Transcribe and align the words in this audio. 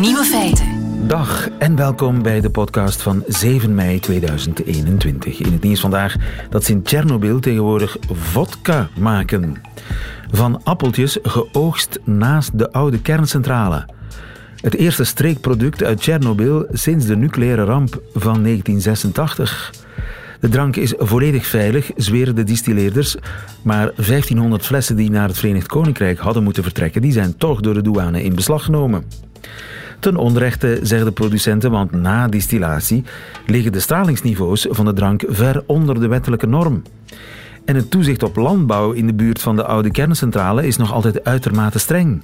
Nieuwe 0.00 0.24
feiten. 0.24 0.66
Dag 1.06 1.48
en 1.58 1.76
welkom 1.76 2.22
bij 2.22 2.40
de 2.40 2.50
podcast 2.50 3.02
van 3.02 3.24
7 3.26 3.74
mei 3.74 4.00
2021. 4.00 5.40
In 5.40 5.52
het 5.52 5.62
nieuws 5.62 5.80
vandaag 5.80 6.16
dat 6.50 6.64
ze 6.64 6.72
in 6.72 6.82
Tsjernobyl 6.82 7.40
tegenwoordig 7.40 7.96
vodka 8.12 8.88
maken. 8.98 9.62
Van 10.30 10.64
appeltjes 10.64 11.18
geoogst 11.22 11.98
naast 12.04 12.58
de 12.58 12.72
oude 12.72 13.00
kerncentrale. 13.00 13.88
Het 14.60 14.74
eerste 14.74 15.04
streekproduct 15.04 15.82
uit 15.82 15.98
Tsjernobyl 15.98 16.66
sinds 16.72 17.06
de 17.06 17.16
nucleaire 17.16 17.64
ramp 17.64 18.02
van 18.12 18.42
1986. 18.42 19.72
De 20.40 20.48
drank 20.48 20.76
is 20.76 20.94
volledig 20.96 21.46
veilig, 21.46 21.90
zweren 21.96 22.34
de 22.34 22.44
distilleerders. 22.44 23.16
Maar 23.62 23.90
1500 23.94 24.66
flessen 24.66 24.96
die 24.96 25.10
naar 25.10 25.28
het 25.28 25.38
Verenigd 25.38 25.66
Koninkrijk 25.66 26.18
hadden 26.18 26.42
moeten 26.42 26.62
vertrekken, 26.62 27.02
die 27.02 27.12
zijn 27.12 27.36
toch 27.36 27.60
door 27.60 27.74
de 27.74 27.82
douane 27.82 28.22
in 28.22 28.34
beslag 28.34 28.64
genomen. 28.64 29.04
Ten 30.06 30.16
onrechte, 30.16 30.78
zeggen 30.82 31.06
de 31.06 31.12
producenten, 31.12 31.70
want 31.70 31.92
na 31.92 32.28
distillatie 32.28 33.04
liggen 33.46 33.72
de 33.72 33.80
stralingsniveaus 33.80 34.66
van 34.70 34.84
de 34.84 34.92
drank 34.92 35.24
ver 35.28 35.62
onder 35.66 36.00
de 36.00 36.06
wettelijke 36.06 36.46
norm. 36.46 36.82
En 37.64 37.74
het 37.74 37.90
toezicht 37.90 38.22
op 38.22 38.36
landbouw 38.36 38.92
in 38.92 39.06
de 39.06 39.14
buurt 39.14 39.40
van 39.40 39.56
de 39.56 39.64
oude 39.64 39.90
kerncentrale 39.90 40.66
is 40.66 40.76
nog 40.76 40.92
altijd 40.92 41.24
uitermate 41.24 41.78
streng. 41.78 42.22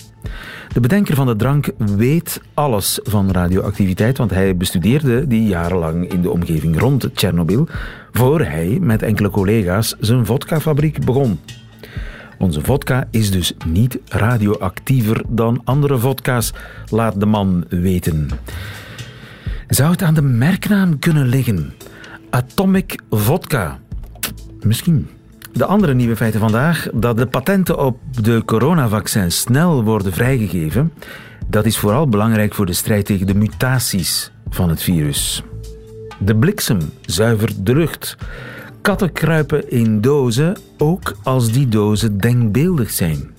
De 0.73 0.81
bedenker 0.81 1.15
van 1.15 1.27
de 1.27 1.37
drank 1.37 1.71
weet 1.97 2.41
alles 2.55 3.01
van 3.03 3.31
radioactiviteit, 3.31 4.19
want 4.19 4.31
hij 4.31 4.57
bestudeerde 4.57 5.27
die 5.27 5.47
jarenlang 5.47 6.13
in 6.13 6.23
de 6.23 6.31
omgeving 6.31 6.79
rond 6.79 7.09
Tsjernobyl, 7.15 7.69
voor 8.13 8.41
hij 8.41 8.79
met 8.81 9.03
enkele 9.03 9.31
collega's 9.31 9.97
zijn 10.01 10.27
vodkafabriek 10.27 11.05
begon. 11.05 11.39
Onze 12.43 12.61
vodka 12.61 13.09
is 13.11 13.31
dus 13.31 13.53
niet 13.67 13.99
radioactiever 14.09 15.23
dan 15.29 15.61
andere 15.65 15.99
vodka's, 15.99 16.53
laat 16.89 17.21
de 17.21 17.27
man 17.27 17.65
weten. 17.69 18.29
Zou 19.69 19.91
het 19.91 20.03
aan 20.03 20.15
de 20.15 20.23
merknaam 20.23 20.99
kunnen 20.99 21.27
liggen? 21.27 21.73
Atomic 22.31 23.01
Vodka. 23.11 23.79
Misschien. 24.61 25.09
De 25.53 25.65
andere 25.65 25.95
nieuwe 25.95 26.17
feiten 26.17 26.41
vandaag, 26.41 26.89
dat 26.93 27.17
de 27.17 27.27
patenten 27.27 27.79
op 27.79 27.99
de 28.23 28.43
coronavaccins 28.45 29.41
snel 29.41 29.85
worden 29.85 30.13
vrijgegeven, 30.13 30.93
dat 31.47 31.65
is 31.67 31.79
vooral 31.79 32.09
belangrijk 32.09 32.55
voor 32.55 32.67
de 32.67 32.73
strijd 32.73 33.07
tegen 33.07 33.27
de 33.27 33.35
mutaties 33.35 34.33
van 34.49 34.69
het 34.69 34.83
virus. 34.83 35.43
De 36.19 36.37
bliksem 36.37 36.81
zuivert 37.01 37.67
de 37.67 37.75
lucht. 37.75 38.17
Katten 38.83 39.13
kruipen 39.13 39.71
in 39.71 40.01
dozen, 40.01 40.57
ook 40.79 41.17
als 41.23 41.53
die 41.53 41.69
dozen 41.69 42.19
denkbeeldig 42.19 42.91
zijn. 42.91 43.31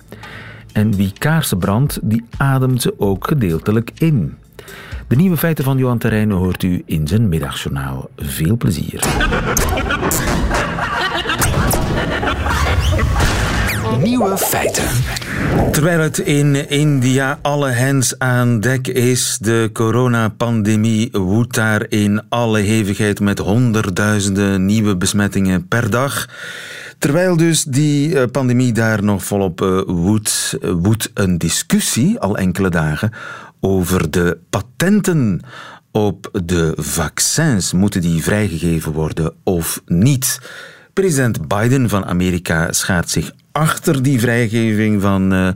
En 0.72 0.96
wie 0.96 1.12
kaarsen 1.18 1.58
brandt, 1.58 1.98
die 2.02 2.24
ademt 2.36 2.82
ze 2.82 2.94
ook 2.98 3.26
gedeeltelijk 3.26 3.90
in. 3.94 4.36
De 5.08 5.16
nieuwe 5.16 5.36
feiten 5.36 5.64
van 5.64 5.78
Johan 5.78 5.98
Terreinen 5.98 6.36
hoort 6.36 6.62
u 6.62 6.82
in 6.86 7.06
zijn 7.06 7.28
middagjournaal. 7.28 8.08
Veel 8.16 8.56
plezier. 8.56 9.00
Nieuwe 14.02 14.38
feiten. 14.38 14.84
Terwijl 15.72 16.00
het 16.00 16.18
in 16.18 16.68
India 16.68 17.38
alle 17.42 17.68
hens 17.68 18.18
aan 18.18 18.60
dek 18.60 18.86
is, 18.88 19.38
de 19.40 19.70
coronapandemie 19.72 21.08
woedt 21.12 21.54
daar 21.54 21.86
in 21.88 22.22
alle 22.28 22.60
hevigheid 22.60 23.20
met 23.20 23.38
honderdduizenden 23.38 24.64
nieuwe 24.64 24.96
besmettingen 24.96 25.68
per 25.68 25.90
dag. 25.90 26.28
Terwijl 26.98 27.36
dus 27.36 27.62
die 27.62 28.18
eh, 28.18 28.30
pandemie 28.30 28.72
daar 28.72 29.04
nog 29.04 29.24
volop 29.24 29.60
uh, 29.60 29.80
woedt, 29.86 30.56
woedt 30.60 31.10
een 31.14 31.38
discussie 31.38 32.18
al 32.18 32.36
enkele 32.36 32.70
dagen 32.70 33.12
over 33.60 34.10
de 34.10 34.38
patenten 34.50 35.40
op 35.92 36.40
de 36.44 36.72
vaccins. 36.76 37.72
Moeten 37.72 38.00
die 38.00 38.22
vrijgegeven 38.22 38.92
worden 38.92 39.32
of 39.42 39.82
niet? 39.86 40.38
President 40.92 41.48
Biden 41.48 41.88
van 41.88 42.04
Amerika 42.04 42.72
schaart 42.72 43.10
zich 43.10 43.32
achter 43.54 44.02
die 44.02 44.20
vrijgeving 44.20 45.02
van 45.02 45.32
uh, 45.32 45.48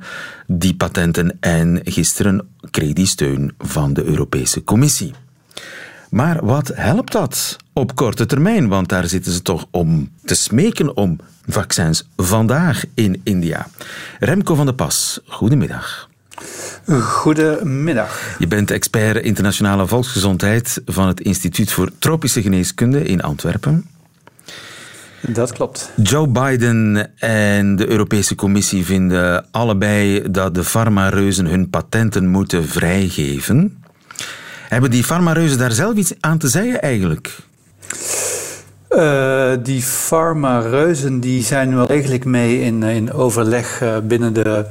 die 0.47 0.75
patenten 0.75 1.36
en 1.41 1.81
gisteren 1.84 2.48
kreeg 2.70 2.92
die 2.92 3.06
steun 3.06 3.54
van 3.59 3.92
de 3.92 4.04
Europese 4.04 4.64
Commissie. 4.64 5.12
Maar 6.10 6.44
wat 6.44 6.70
helpt 6.75 7.12
dat 7.12 7.56
op 7.72 7.94
korte 7.94 8.26
termijn? 8.26 8.69
Want 8.69 8.88
daar 8.88 9.08
zitten 9.08 9.32
ze 9.32 9.42
toch 9.42 9.66
om 9.70 10.10
te 10.25 10.34
smeken 10.34 10.97
om 10.97 11.19
vaccins 11.47 12.08
vandaag 12.16 12.84
in 12.94 13.20
India. 13.25 13.66
Remco 14.19 14.54
van 14.54 14.66
der 14.66 14.75
Pas, 14.75 15.20
goedemiddag. 15.26 16.08
Goedemiddag. 17.00 18.37
Je 18.38 18.47
bent 18.47 18.70
expert 18.70 19.25
internationale 19.25 19.87
volksgezondheid 19.87 20.81
van 20.84 21.06
het 21.06 21.20
Instituut 21.20 21.72
voor 21.72 21.91
Tropische 21.98 22.42
Geneeskunde 22.42 23.03
in 23.03 23.22
Antwerpen. 23.22 23.87
Dat 25.21 25.53
klopt. 25.53 25.91
Joe 26.03 26.29
Biden 26.29 27.11
en 27.19 27.77
de 27.77 27.89
Europese 27.89 28.34
Commissie 28.34 28.84
vinden 28.84 29.47
allebei 29.51 30.31
dat 30.31 30.55
de 30.55 30.65
farmareuzen 30.65 31.47
hun 31.47 31.71
patenten 31.71 32.29
moeten 32.29 32.69
vrijgeven. 32.69 33.83
Hebben 34.69 34.91
die 34.91 35.05
farmareuzen 35.05 35.59
daar 35.59 35.73
zelf 35.73 35.97
iets 35.97 36.15
aan 36.21 36.39
te 36.39 36.49
zeggen 36.49 36.83
eigenlijk? 36.83 37.37
Uh, 38.91 39.51
die 39.62 39.83
farmareuzen 39.83 41.21
die 41.21 41.43
zijn 41.43 41.75
wel 41.75 41.89
eigenlijk 41.89 42.25
mee 42.25 42.61
in, 42.61 42.83
in 42.83 43.12
overleg 43.12 43.83
uh, 43.83 43.97
binnen 44.03 44.33
de 44.33 44.67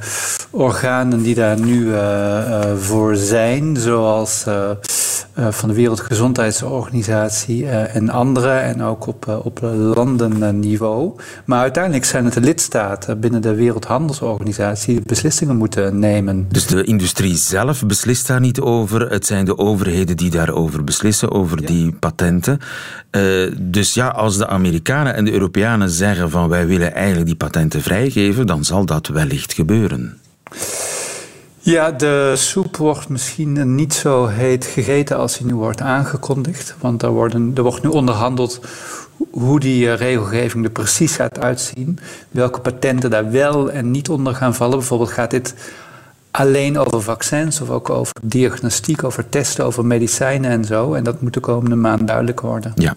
organen 0.50 1.22
die 1.22 1.34
daar 1.34 1.60
nu 1.60 1.84
uh, 1.84 2.60
voor 2.80 3.16
zijn, 3.16 3.76
zoals 3.76 4.44
van 5.50 5.68
de 5.68 5.74
Wereldgezondheidsorganisatie 5.74 7.68
en 7.68 8.08
andere, 8.08 8.50
en 8.50 8.82
ook 8.82 9.06
op, 9.06 9.40
op 9.44 9.58
landenniveau. 9.94 11.12
Maar 11.44 11.60
uiteindelijk 11.60 12.04
zijn 12.04 12.24
het 12.24 12.34
de 12.34 12.40
lidstaten 12.40 13.20
binnen 13.20 13.42
de 13.42 13.54
Wereldhandelsorganisatie 13.54 14.94
die 14.94 15.02
beslissingen 15.06 15.56
moeten 15.56 15.98
nemen. 15.98 16.46
Dus 16.48 16.66
de 16.66 16.84
industrie 16.84 17.36
zelf 17.36 17.86
beslist 17.86 18.26
daar 18.26 18.40
niet 18.40 18.60
over, 18.60 19.10
het 19.10 19.26
zijn 19.26 19.44
de 19.44 19.58
overheden 19.58 20.16
die 20.16 20.30
daarover 20.30 20.84
beslissen, 20.84 21.30
over 21.30 21.60
ja. 21.60 21.66
die 21.66 21.92
patenten. 21.92 22.58
dus 23.60 23.94
ja, 23.94 24.08
als 24.08 24.36
de 24.36 24.46
Amerikanen 24.46 25.14
en 25.14 25.24
de 25.24 25.32
Europeanen 25.32 25.90
zeggen 25.90 26.30
van 26.30 26.48
wij 26.48 26.66
willen 26.66 26.94
eigenlijk 26.94 27.26
die 27.26 27.36
patenten 27.36 27.82
vrijgeven, 27.82 28.46
dan 28.46 28.64
zal 28.64 28.84
dat 28.84 29.06
wellicht 29.06 29.52
gebeuren. 29.52 30.18
Ja, 31.68 31.90
de 31.90 32.32
soep 32.36 32.76
wordt 32.76 33.08
misschien 33.08 33.74
niet 33.74 33.94
zo 33.94 34.26
heet 34.26 34.64
gegeten 34.64 35.16
als 35.16 35.38
die 35.38 35.46
nu 35.46 35.54
wordt 35.54 35.80
aangekondigd. 35.80 36.74
Want 36.80 37.02
er, 37.02 37.10
worden, 37.10 37.52
er 37.54 37.62
wordt 37.62 37.82
nu 37.82 37.88
onderhandeld 37.88 38.60
hoe 39.30 39.60
die 39.60 39.92
regelgeving 39.92 40.64
er 40.64 40.70
precies 40.70 41.14
gaat 41.14 41.38
uitzien. 41.38 41.98
Welke 42.30 42.60
patenten 42.60 43.10
daar 43.10 43.30
wel 43.30 43.70
en 43.70 43.90
niet 43.90 44.08
onder 44.08 44.34
gaan 44.34 44.54
vallen. 44.54 44.78
Bijvoorbeeld 44.78 45.10
gaat 45.10 45.30
dit 45.30 45.54
alleen 46.30 46.78
over 46.78 47.02
vaccins 47.02 47.60
of 47.60 47.70
ook 47.70 47.90
over 47.90 48.14
diagnostiek, 48.22 49.04
over 49.04 49.28
testen, 49.28 49.64
over 49.64 49.86
medicijnen 49.86 50.50
en 50.50 50.64
zo. 50.64 50.94
En 50.94 51.04
dat 51.04 51.20
moet 51.20 51.34
de 51.34 51.40
komende 51.40 51.76
maand 51.76 52.06
duidelijk 52.06 52.40
worden. 52.40 52.72
Ja. 52.74 52.96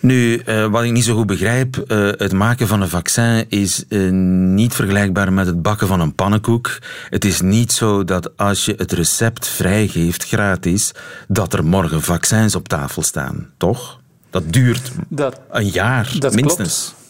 Nu, 0.00 0.42
uh, 0.46 0.66
wat 0.66 0.84
ik 0.84 0.92
niet 0.92 1.04
zo 1.04 1.14
goed 1.16 1.26
begrijp, 1.26 1.84
uh, 1.88 2.10
het 2.16 2.32
maken 2.32 2.66
van 2.66 2.80
een 2.80 2.88
vaccin 2.88 3.44
is 3.48 3.84
uh, 3.88 4.10
niet 4.54 4.74
vergelijkbaar 4.74 5.32
met 5.32 5.46
het 5.46 5.62
bakken 5.62 5.86
van 5.86 6.00
een 6.00 6.14
pannenkoek. 6.14 6.78
Het 7.10 7.24
is 7.24 7.40
niet 7.40 7.72
zo 7.72 8.04
dat 8.04 8.36
als 8.36 8.64
je 8.64 8.74
het 8.76 8.92
recept 8.92 9.48
vrijgeeft, 9.48 10.24
gratis, 10.26 10.92
dat 11.28 11.52
er 11.52 11.64
morgen 11.64 12.02
vaccins 12.02 12.54
op 12.54 12.68
tafel 12.68 13.02
staan, 13.02 13.50
toch? 13.56 14.00
Dat 14.30 14.52
duurt 14.52 14.90
dat, 15.08 15.40
een 15.50 15.68
jaar, 15.68 16.12
dat 16.18 16.34
minstens. 16.34 16.84
Klopt. 16.84 17.05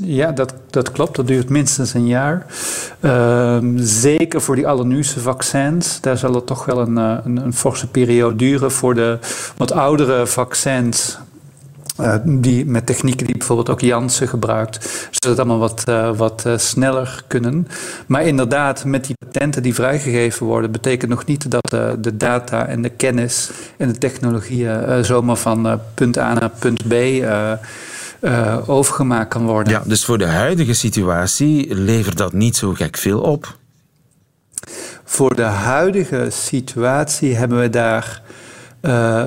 Ja, 0.00 0.32
dat, 0.32 0.54
dat 0.70 0.92
klopt. 0.92 1.16
Dat 1.16 1.26
duurt 1.26 1.48
minstens 1.48 1.94
een 1.94 2.06
jaar. 2.06 2.46
Uh, 3.00 3.58
zeker 3.76 4.40
voor 4.40 4.54
die 4.54 4.66
allernieuwste 4.66 5.20
vaccins. 5.20 6.00
Daar 6.00 6.16
zal 6.16 6.34
het 6.34 6.46
toch 6.46 6.64
wel 6.64 6.78
een, 6.78 6.96
een, 6.96 7.36
een 7.36 7.54
forse 7.54 7.86
periode 7.86 8.36
duren. 8.36 8.70
Voor 8.70 8.94
de 8.94 9.18
wat 9.56 9.72
oudere 9.72 10.26
vaccins. 10.26 11.18
Uh, 12.00 12.14
die 12.24 12.66
met 12.66 12.86
technieken 12.86 13.26
die 13.26 13.36
bijvoorbeeld 13.36 13.70
ook 13.70 13.80
Janssen 13.80 14.28
gebruikt, 14.28 15.08
zodat 15.10 15.30
het 15.30 15.38
allemaal 15.38 15.58
wat, 15.58 15.84
uh, 15.88 16.16
wat 16.16 16.46
sneller 16.56 17.22
kunnen. 17.26 17.68
Maar 18.06 18.26
inderdaad, 18.26 18.84
met 18.84 19.04
die 19.04 19.16
patenten 19.24 19.62
die 19.62 19.74
vrijgegeven 19.74 20.46
worden, 20.46 20.70
betekent 20.70 21.10
nog 21.10 21.24
niet 21.24 21.50
dat 21.50 21.70
de 22.02 22.16
data 22.16 22.66
en 22.66 22.82
de 22.82 22.88
kennis 22.88 23.50
en 23.76 23.88
de 23.88 23.98
technologieën 23.98 25.04
zomaar 25.04 25.36
van 25.36 25.80
punt 25.94 26.18
A 26.18 26.34
naar 26.34 26.50
punt 26.58 26.88
B 26.88 26.92
uh, 28.20 28.68
overgemaakt 28.68 29.28
kan 29.28 29.46
worden. 29.46 29.72
Ja, 29.72 29.82
dus 29.86 30.04
voor 30.04 30.18
de 30.18 30.26
huidige 30.26 30.74
situatie 30.74 31.74
levert 31.74 32.16
dat 32.16 32.32
niet 32.32 32.56
zo 32.56 32.72
gek 32.72 32.96
veel 32.96 33.20
op. 33.20 33.56
Voor 35.04 35.34
de 35.34 35.42
huidige 35.42 36.26
situatie 36.30 37.34
hebben 37.34 37.60
we 37.60 37.70
daar 37.70 38.22
uh, 38.82 39.24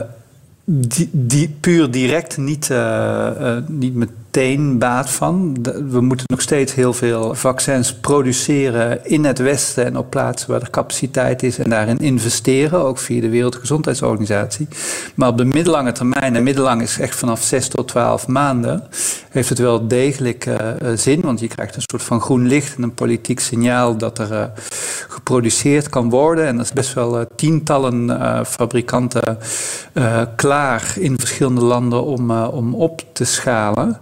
die, 0.66 1.10
die, 1.12 1.56
puur 1.60 1.92
direct 1.92 2.38
niet, 2.38 2.70
uh, 2.70 3.58
niet 3.68 3.96
met 3.96 4.10
meteen 4.34 4.78
baat 4.78 5.10
van. 5.10 5.58
We 5.90 6.02
moeten 6.02 6.26
nog 6.30 6.42
steeds 6.42 6.74
heel 6.74 6.94
veel 6.94 7.36
vaccins 7.36 7.94
produceren 7.94 9.06
in 9.06 9.26
het 9.26 9.40
Westen 9.40 9.86
en 9.86 9.98
op 9.98 10.10
plaatsen 10.10 10.52
waar 10.52 10.62
er 10.62 10.70
capaciteit 10.70 11.44
is 11.44 11.58
en 11.58 11.70
daarin 11.70 12.00
investeren, 12.00 12.80
ook 12.80 12.98
via 12.98 13.22
de 13.22 13.30
Wereldgezondheidsorganisatie. 13.30 14.68
Maar 15.16 15.30
op 15.30 15.38
de 15.38 15.46
middellange 15.46 15.92
termijn, 15.92 16.36
en 16.36 16.44
middellang 16.44 16.82
is 16.82 17.00
echt 17.00 17.16
vanaf 17.16 17.44
6 17.44 17.68
tot 17.68 17.88
12 17.88 18.28
maanden, 18.28 18.84
heeft 19.30 19.50
het 19.50 19.60
wel 19.60 19.88
degelijk 19.88 20.46
uh, 20.46 20.58
zin, 20.96 21.22
want 21.22 21.40
je 21.40 21.48
krijgt 21.48 21.76
een 21.76 21.84
soort 21.86 22.04
van 22.04 22.22
groen 22.22 22.48
licht 22.48 22.76
en 22.76 22.84
een 22.84 22.94
politiek 22.94 23.40
signaal 23.40 23.98
dat 23.98 24.20
er 24.20 24.32
uh, 24.32 24.44
geproduceerd 25.08 25.90
kan 25.90 26.10
worden. 26.10 26.46
En 26.48 26.56
dat 26.56 26.66
is 26.66 26.74
best 26.74 26.94
wel 26.94 27.26
tientallen 27.36 28.10
fabrikanten 28.46 29.38
klaar 30.36 30.94
in 31.00 31.20
verschillende 31.20 31.62
landen 31.62 32.04
om, 32.04 32.32
om 32.32 32.76
op 32.76 33.04
te 33.14 33.26
schalen. 33.26 34.00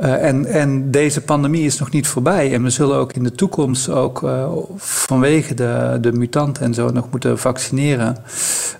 Uh, 0.00 0.24
en, 0.24 0.46
en 0.46 0.90
deze 0.90 1.20
pandemie 1.20 1.64
is 1.64 1.78
nog 1.78 1.90
niet 1.90 2.06
voorbij. 2.06 2.54
En 2.54 2.62
we 2.62 2.70
zullen 2.70 2.96
ook 2.96 3.12
in 3.12 3.22
de 3.22 3.32
toekomst 3.32 3.88
ook 3.88 4.22
uh, 4.22 4.52
vanwege 4.76 5.54
de, 5.54 5.98
de 6.00 6.12
mutanten 6.12 6.64
en 6.64 6.74
zo 6.74 6.90
nog 6.90 7.10
moeten 7.10 7.38
vaccineren 7.38 8.16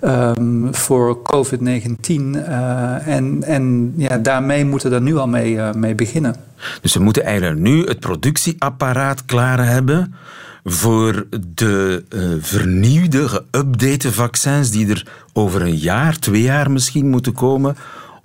um, 0.03 0.75
voor 0.75 1.17
COVID-19. 1.21 2.13
Uh, 2.13 3.07
en 3.07 3.43
en 3.43 3.93
ja, 3.97 4.17
daarmee 4.17 4.65
moeten 4.65 4.89
we 4.89 4.95
er 4.95 5.01
nu 5.01 5.17
al 5.17 5.27
mee, 5.27 5.59
mee 5.75 5.95
beginnen. 5.95 6.35
Dus 6.81 6.93
we 6.93 6.99
moeten 6.99 7.23
eigenlijk 7.23 7.59
nu 7.59 7.85
het 7.85 7.99
productieapparaat 7.99 9.25
klaar 9.25 9.67
hebben 9.67 10.13
voor 10.63 11.25
de 11.53 12.03
vernieuwde, 12.41 13.27
geüpdate 13.27 14.11
vaccins 14.11 14.71
die 14.71 14.89
er 14.89 15.07
over 15.33 15.61
een 15.61 15.77
jaar, 15.77 16.19
twee 16.19 16.41
jaar 16.41 16.71
misschien 16.71 17.09
moeten 17.09 17.33
komen 17.33 17.75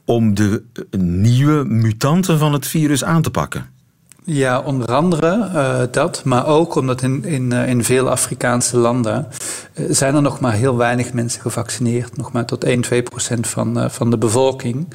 om 0.06 0.34
de 0.34 0.62
nieuwe 0.98 1.64
mutanten 1.64 2.38
van 2.38 2.52
het 2.52 2.66
virus 2.66 3.04
aan 3.04 3.22
te 3.22 3.30
pakken? 3.30 3.66
Ja, 4.24 4.60
onder 4.60 4.92
andere 4.92 5.50
uh, 5.54 5.80
dat, 5.90 6.24
maar 6.24 6.46
ook 6.46 6.74
omdat 6.74 7.02
in, 7.02 7.24
in, 7.24 7.50
uh, 7.52 7.68
in 7.68 7.84
veel 7.84 8.10
Afrikaanse 8.10 8.76
landen 8.76 9.28
zijn 9.88 10.14
er 10.14 10.22
nog 10.22 10.40
maar 10.40 10.52
heel 10.52 10.76
weinig 10.76 11.12
mensen 11.12 11.40
gevaccineerd. 11.40 12.16
Nog 12.16 12.32
maar 12.32 12.44
tot 12.44 12.64
1, 12.64 12.80
2 12.80 13.02
procent 13.02 13.46
van, 13.46 13.90
van 13.90 14.10
de 14.10 14.18
bevolking. 14.18 14.94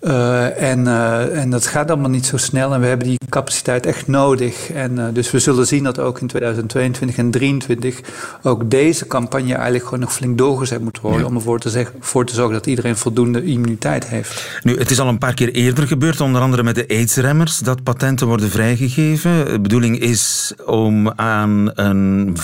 Uh, 0.00 0.62
en, 0.62 0.80
uh, 0.80 1.38
en 1.38 1.50
dat 1.50 1.66
gaat 1.66 1.90
allemaal 1.90 2.10
niet 2.10 2.26
zo 2.26 2.36
snel 2.36 2.74
en 2.74 2.80
we 2.80 2.86
hebben 2.86 3.06
die 3.06 3.18
capaciteit 3.28 3.86
echt 3.86 4.06
nodig. 4.06 4.70
En 4.70 4.92
uh, 4.98 5.04
dus 5.12 5.30
we 5.30 5.38
zullen 5.38 5.66
zien 5.66 5.84
dat 5.84 5.98
ook 5.98 6.20
in 6.20 6.26
2022 6.26 7.16
en 7.16 7.30
2023 7.30 8.00
ook 8.42 8.70
deze 8.70 9.06
campagne 9.06 9.54
eigenlijk 9.54 9.84
gewoon 9.84 10.00
nog 10.00 10.12
flink 10.12 10.38
doorgezet 10.38 10.80
moet 10.80 11.00
worden. 11.00 11.20
Ja. 11.20 11.26
Om 11.26 11.34
ervoor 11.34 11.58
te, 11.58 11.70
zeg, 11.70 11.92
voor 12.00 12.26
te 12.26 12.34
zorgen 12.34 12.54
dat 12.54 12.66
iedereen 12.66 12.96
voldoende 12.96 13.44
immuniteit 13.44 14.06
heeft. 14.06 14.60
Nu, 14.62 14.78
het 14.78 14.90
is 14.90 15.00
al 15.00 15.08
een 15.08 15.18
paar 15.18 15.34
keer 15.34 15.52
eerder 15.52 15.86
gebeurd, 15.86 16.20
onder 16.20 16.42
andere 16.42 16.62
met 16.62 16.74
de 16.74 16.88
aidsremmers, 16.88 17.58
dat 17.58 17.82
patenten 17.82 18.26
worden 18.26 18.50
vrijgegeven. 18.50 19.44
De 19.44 19.60
bedoeling 19.60 19.98
is 19.98 20.52
om 20.66 21.10
aan 21.10 21.70
een 21.74 22.36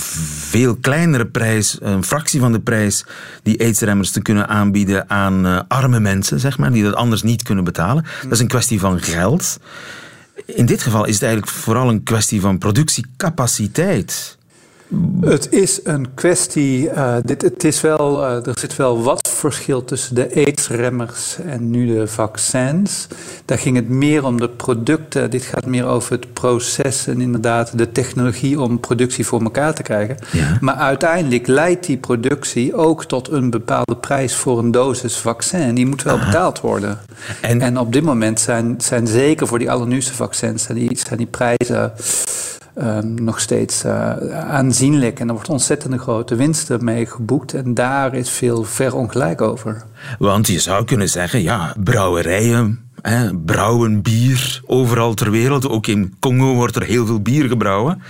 veel 0.48 0.76
kleinere 0.80 1.26
prijs, 1.26 1.78
een 1.80 2.04
fractie 2.04 2.40
van 2.40 2.52
de 2.52 2.60
prijs, 2.60 3.04
die 3.42 3.60
aidsremmers 3.60 4.10
te 4.10 4.22
kunnen 4.22 4.48
aanbieden 4.48 5.10
aan 5.10 5.68
arme 5.68 6.00
mensen, 6.00 6.40
zeg 6.40 6.58
maar, 6.58 6.72
die 6.72 6.82
dat 6.82 6.94
anders 6.94 7.22
niet 7.22 7.42
kunnen 7.44 7.64
betalen. 7.64 8.04
Dat 8.22 8.32
is 8.32 8.40
een 8.40 8.48
kwestie 8.48 8.80
van 8.80 9.00
geld. 9.00 9.58
In 10.46 10.66
dit 10.66 10.82
geval 10.82 11.04
is 11.04 11.14
het 11.14 11.22
eigenlijk 11.22 11.52
vooral 11.52 11.88
een 11.88 12.02
kwestie 12.02 12.40
van 12.40 12.58
productiecapaciteit. 12.58 14.38
Het 15.20 15.52
is 15.52 15.80
een 15.84 16.14
kwestie. 16.14 16.88
Uh, 16.88 17.16
dit, 17.24 17.42
het 17.42 17.64
is 17.64 17.80
wel, 17.80 18.22
uh, 18.22 18.46
er 18.46 18.58
zit 18.58 18.76
wel 18.76 19.02
wat 19.02 19.28
verschil 19.28 19.84
tussen 19.84 20.14
de 20.14 20.30
aidsremmers 20.34 21.36
en 21.46 21.70
nu 21.70 21.86
de 21.86 22.06
vaccins. 22.06 23.06
Daar 23.44 23.58
ging 23.58 23.76
het 23.76 23.88
meer 23.88 24.24
om 24.24 24.40
de 24.40 24.48
producten. 24.48 25.30
Dit 25.30 25.42
gaat 25.42 25.66
meer 25.66 25.86
over 25.86 26.12
het 26.12 26.32
proces 26.32 27.06
en 27.06 27.20
inderdaad 27.20 27.78
de 27.78 27.92
technologie 27.92 28.60
om 28.60 28.80
productie 28.80 29.26
voor 29.26 29.42
elkaar 29.42 29.74
te 29.74 29.82
krijgen. 29.82 30.16
Ja. 30.32 30.58
Maar 30.60 30.74
uiteindelijk 30.74 31.46
leidt 31.46 31.86
die 31.86 31.96
productie 31.96 32.74
ook 32.74 33.04
tot 33.04 33.30
een 33.30 33.50
bepaalde 33.50 33.96
prijs 33.96 34.34
voor 34.34 34.58
een 34.58 34.70
dosis 34.70 35.16
vaccin. 35.16 35.74
Die 35.74 35.86
moet 35.86 36.02
wel 36.02 36.16
Aha. 36.16 36.24
betaald 36.24 36.60
worden. 36.60 36.98
En, 37.40 37.60
en, 37.60 37.78
op 37.78 37.92
dit 37.92 38.02
moment 38.02 38.40
zijn, 38.40 38.74
zijn 38.78 39.06
zeker 39.06 39.46
voor 39.46 39.58
die 39.58 39.70
allernieuwste 39.70 40.14
vaccins 40.14 40.62
zijn 40.62 40.78
die, 40.78 40.98
zijn 41.06 41.18
die 41.18 41.26
prijzen. 41.26 41.92
Uh, 42.78 42.98
nog 42.98 43.40
steeds 43.40 43.84
uh, 43.84 44.10
aanzienlijk. 44.34 45.20
En 45.20 45.28
er 45.28 45.34
wordt 45.34 45.48
ontzettend 45.48 46.00
grote 46.00 46.34
winsten 46.34 46.84
mee 46.84 47.06
geboekt. 47.06 47.54
En 47.54 47.74
daar 47.74 48.14
is 48.14 48.30
veel 48.30 48.64
verongelijk 48.64 49.40
over. 49.40 49.82
Want 50.18 50.46
je 50.46 50.58
zou 50.58 50.84
kunnen 50.84 51.08
zeggen, 51.08 51.42
ja, 51.42 51.74
brouwerijen, 51.84 52.80
hè, 53.02 53.36
brouwen 53.36 54.02
bier 54.02 54.62
overal 54.66 55.14
ter 55.14 55.30
wereld. 55.30 55.68
Ook 55.68 55.86
in 55.86 56.14
Congo 56.20 56.54
wordt 56.54 56.76
er 56.76 56.82
heel 56.82 57.06
veel 57.06 57.20
bier 57.20 57.48
gebrouwen. 57.48 58.02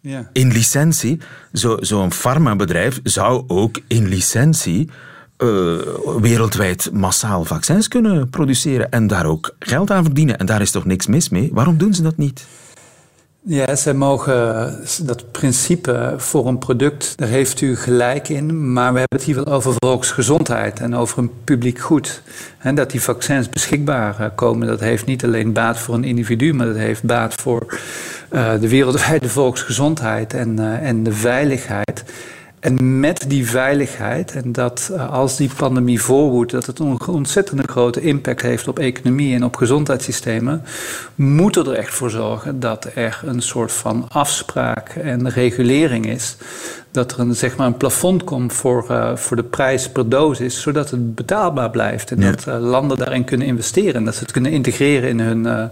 Ja. 0.00 0.28
In 0.32 0.52
licentie, 0.52 1.20
zo'n 1.52 1.84
zo 1.84 2.10
farmabedrijf 2.10 3.00
zou 3.02 3.44
ook 3.46 3.80
in 3.86 4.08
licentie 4.08 4.90
uh, 5.38 5.78
wereldwijd 6.20 6.90
massaal 6.92 7.44
vaccins 7.44 7.88
kunnen 7.88 8.30
produceren 8.30 8.90
en 8.90 9.06
daar 9.06 9.26
ook 9.26 9.54
geld 9.58 9.90
aan 9.90 10.04
verdienen. 10.04 10.38
En 10.38 10.46
daar 10.46 10.60
is 10.60 10.70
toch 10.70 10.84
niks 10.84 11.06
mis 11.06 11.28
mee? 11.28 11.50
Waarom 11.52 11.78
doen 11.78 11.94
ze 11.94 12.02
dat 12.02 12.16
niet? 12.16 12.46
Ja, 13.44 13.74
zij 13.74 13.94
mogen 13.94 14.78
dat 15.02 15.30
principe 15.32 16.14
voor 16.16 16.46
een 16.46 16.58
product, 16.58 17.12
daar 17.16 17.28
heeft 17.28 17.60
u 17.60 17.76
gelijk 17.76 18.28
in. 18.28 18.72
Maar 18.72 18.92
we 18.92 18.98
hebben 18.98 19.18
het 19.18 19.26
hier 19.26 19.44
wel 19.44 19.54
over 19.54 19.74
volksgezondheid 19.78 20.80
en 20.80 20.94
over 20.94 21.18
een 21.18 21.30
publiek 21.44 21.78
goed. 21.78 22.22
En 22.58 22.74
dat 22.74 22.90
die 22.90 23.00
vaccins 23.00 23.48
beschikbaar 23.48 24.20
eh, 24.20 24.26
komen, 24.34 24.66
dat 24.66 24.80
heeft 24.80 25.06
niet 25.06 25.24
alleen 25.24 25.52
baat 25.52 25.78
voor 25.78 25.94
een 25.94 26.04
individu, 26.04 26.52
maar 26.52 26.66
dat 26.66 26.76
heeft 26.76 27.02
baat 27.02 27.34
voor 27.34 27.80
uh, 28.32 28.60
de 28.60 28.68
wereldwijde 28.68 29.28
volksgezondheid 29.28 30.34
en, 30.34 30.80
en 30.80 31.02
de 31.02 31.12
veiligheid. 31.12 32.04
En 32.62 33.00
met 33.00 33.24
die 33.28 33.48
veiligheid, 33.48 34.32
en 34.32 34.52
dat 34.52 34.90
uh, 34.92 35.10
als 35.10 35.36
die 35.36 35.50
pandemie 35.56 36.02
voorwoedt, 36.02 36.50
dat 36.50 36.66
het 36.66 36.78
een 36.78 37.06
ontzettend 37.06 37.70
grote 37.70 38.00
impact 38.00 38.42
heeft 38.42 38.68
op 38.68 38.78
economie 38.78 39.34
en 39.34 39.44
op 39.44 39.56
gezondheidssystemen, 39.56 40.64
moeten 41.14 41.64
we 41.64 41.70
er 41.70 41.76
echt 41.76 41.94
voor 41.94 42.10
zorgen 42.10 42.60
dat 42.60 42.88
er 42.94 43.22
een 43.26 43.42
soort 43.42 43.72
van 43.72 44.08
afspraak 44.08 44.88
en 44.88 45.28
regulering 45.28 46.06
is 46.06 46.36
dat 46.92 47.12
er 47.12 47.20
een, 47.20 47.36
zeg 47.36 47.56
maar 47.56 47.66
een 47.66 47.76
plafond 47.76 48.24
komt 48.24 48.52
voor, 48.52 48.86
uh, 48.90 49.16
voor 49.16 49.36
de 49.36 49.44
prijs 49.44 49.90
per 49.90 50.08
dosis, 50.08 50.60
zodat 50.60 50.90
het 50.90 51.14
betaalbaar 51.14 51.70
blijft. 51.70 52.10
En 52.10 52.20
ja. 52.20 52.30
dat 52.30 52.46
uh, 52.48 52.58
landen 52.60 52.96
daarin 52.96 53.24
kunnen 53.24 53.46
investeren. 53.46 53.94
En 53.94 54.04
dat 54.04 54.14
ze 54.14 54.20
het 54.20 54.32
kunnen 54.32 54.50
integreren 54.50 55.08
in 55.08 55.20
hun 55.20 55.44
uh, 55.44 55.64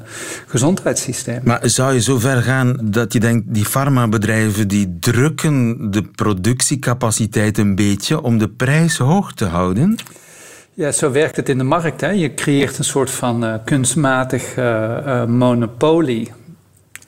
gezondheidssysteem. 0.46 1.40
Maar 1.44 1.60
zou 1.62 1.94
je 1.94 2.00
zo 2.00 2.18
ver 2.18 2.42
gaan 2.42 2.78
dat 2.82 3.12
je 3.12 3.20
denkt, 3.20 3.54
die 3.54 3.64
farmabedrijven 3.64 4.68
die 4.68 4.96
drukken 5.00 5.90
de 5.90 6.02
productiecapaciteit 6.02 7.58
een 7.58 7.74
beetje 7.74 8.22
om 8.22 8.38
de 8.38 8.48
prijs 8.48 8.98
hoog 8.98 9.32
te 9.32 9.44
houden? 9.44 9.96
Ja, 10.74 10.92
zo 10.92 11.10
werkt 11.10 11.36
het 11.36 11.48
in 11.48 11.58
de 11.58 11.64
markt. 11.64 12.00
Hè. 12.00 12.10
Je 12.10 12.34
creëert 12.34 12.78
een 12.78 12.84
soort 12.84 13.10
van 13.10 13.60
kunstmatig 13.64 14.54
monopolie 15.26 16.30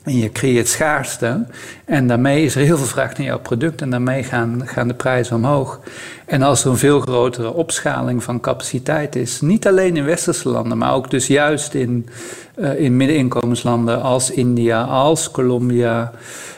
en 0.05 0.19
je 0.19 0.33
creëert 0.33 0.69
schaarste. 0.69 1.45
En 1.85 2.07
daarmee 2.07 2.45
is 2.45 2.55
er 2.55 2.63
heel 2.63 2.77
veel 2.77 2.87
vraag 2.87 3.17
naar 3.17 3.27
jouw 3.27 3.39
product. 3.39 3.81
En 3.81 3.91
daarmee 3.91 4.23
gaan, 4.23 4.63
gaan 4.65 4.89
de 4.89 4.95
prijzen 4.95 5.37
omhoog. 5.37 5.81
En 6.27 6.43
als 6.43 6.65
er 6.65 6.71
een 6.71 6.77
veel 6.77 7.01
grotere 7.01 7.53
opschaling 7.53 8.23
van 8.23 8.41
capaciteit 8.41 9.17
is, 9.17 9.41
niet 9.41 9.67
alleen 9.67 9.97
in 9.97 10.05
westerse 10.05 10.49
landen, 10.49 10.79
maar 10.79 10.95
ook 10.95 11.11
dus 11.11 11.27
juist 11.27 11.75
in, 11.75 12.09
uh, 12.57 12.81
in 12.81 12.97
middeninkomenslanden 12.97 14.03
als 14.03 14.31
India, 14.31 14.83
als 14.83 15.31
Colombia, 15.31 16.13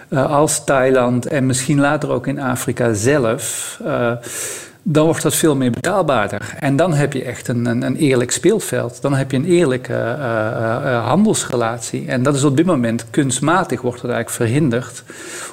uh, 0.09 0.31
als 0.31 0.65
Thailand 0.65 1.27
en 1.27 1.47
misschien 1.47 1.81
later 1.81 2.11
ook 2.11 2.27
in 2.27 2.41
Afrika 2.41 2.93
zelf. 2.93 3.79
Uh, 3.83 4.13
dan 4.87 5.05
wordt 5.05 5.23
dat 5.23 5.35
veel 5.35 5.57
meer 5.57 5.71
betaalbaarder. 5.71 6.55
En 6.59 6.77
dan 6.77 6.95
heb 6.95 7.13
je 7.13 7.25
echt 7.25 7.49
een, 7.49 7.67
een, 7.67 7.83
een 7.83 7.97
eerlijk 7.97 8.31
speelveld. 8.31 9.03
Dan 9.03 9.15
heb 9.15 9.31
je 9.31 9.37
een 9.37 9.45
eerlijke 9.45 9.93
uh, 9.93 10.19
uh, 10.19 11.07
handelsrelatie. 11.07 12.07
En 12.07 12.23
dat 12.23 12.35
is 12.35 12.45
op 12.45 12.57
dit 12.57 12.67
moment 12.67 13.11
kunstmatig 13.11 13.81
wordt 13.81 14.01
dat 14.01 14.11
eigenlijk 14.11 14.51
verhinderd. 14.51 15.03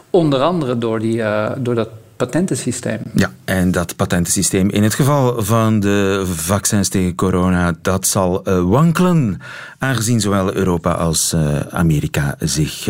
Onder 0.09 0.41
andere 0.41 0.77
door, 0.77 0.99
die, 0.99 1.23
door 1.57 1.75
dat 1.75 1.89
patentensysteem. 2.15 2.99
Ja, 3.13 3.31
en 3.45 3.71
dat 3.71 3.95
patentensysteem 3.95 4.69
in 4.69 4.83
het 4.83 4.93
geval 4.93 5.43
van 5.43 5.79
de 5.79 6.23
vaccins 6.25 6.89
tegen 6.89 7.15
corona, 7.15 7.73
dat 7.81 8.07
zal 8.07 8.43
wankelen. 8.69 9.41
Aangezien 9.77 10.21
zowel 10.21 10.55
Europa 10.55 10.91
als 10.91 11.35
Amerika 11.69 12.35
zich 12.39 12.87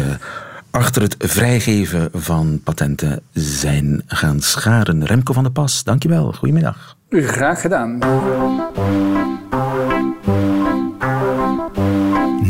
achter 0.71 1.01
het 1.01 1.15
vrijgeven 1.19 2.09
van 2.13 2.61
patenten 2.63 3.21
zijn 3.33 4.03
gaan 4.05 4.41
scharen. 4.41 5.05
Remco 5.05 5.33
van 5.33 5.43
der 5.43 5.51
Pas, 5.51 5.83
dankjewel. 5.83 6.31
Goedemiddag. 6.33 6.97
Graag 7.09 7.61
gedaan. 7.61 7.97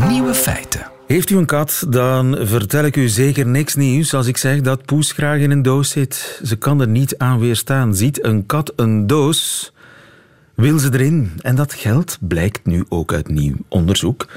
Nieuwe 0.08 0.34
feiten. 0.34 0.82
Heeft 1.08 1.30
u 1.30 1.38
een 1.38 1.46
kat, 1.46 1.86
dan 1.90 2.38
vertel 2.42 2.84
ik 2.84 2.96
u 2.96 3.08
zeker 3.08 3.48
niks 3.48 3.76
nieuws 3.76 4.14
als 4.14 4.28
ik 4.28 4.38
zeg 4.38 4.62
dat 4.62 4.86
Poes 4.86 5.12
graag 5.12 5.40
in 5.40 5.52
een 5.52 5.62
doos 5.62 5.90
zit. 5.90 6.40
Ze 6.44 6.56
kan 6.56 6.82
er 6.82 6.88
niet 6.88 7.18
aan 7.18 7.40
weerstaan. 7.40 7.96
Ziet 7.96 8.24
een 8.26 8.46
kat 8.46 8.74
een 8.76 9.08
doos, 9.08 9.74
wil 10.56 10.80
ze 10.80 10.90
erin. 10.94 11.32
En 11.42 11.56
dat 11.56 11.74
geldt, 11.74 12.18
blijkt 12.22 12.66
nu 12.66 12.86
ook 12.90 13.14
uit 13.14 13.30
nieuw 13.30 13.56
onderzoek 13.68 14.28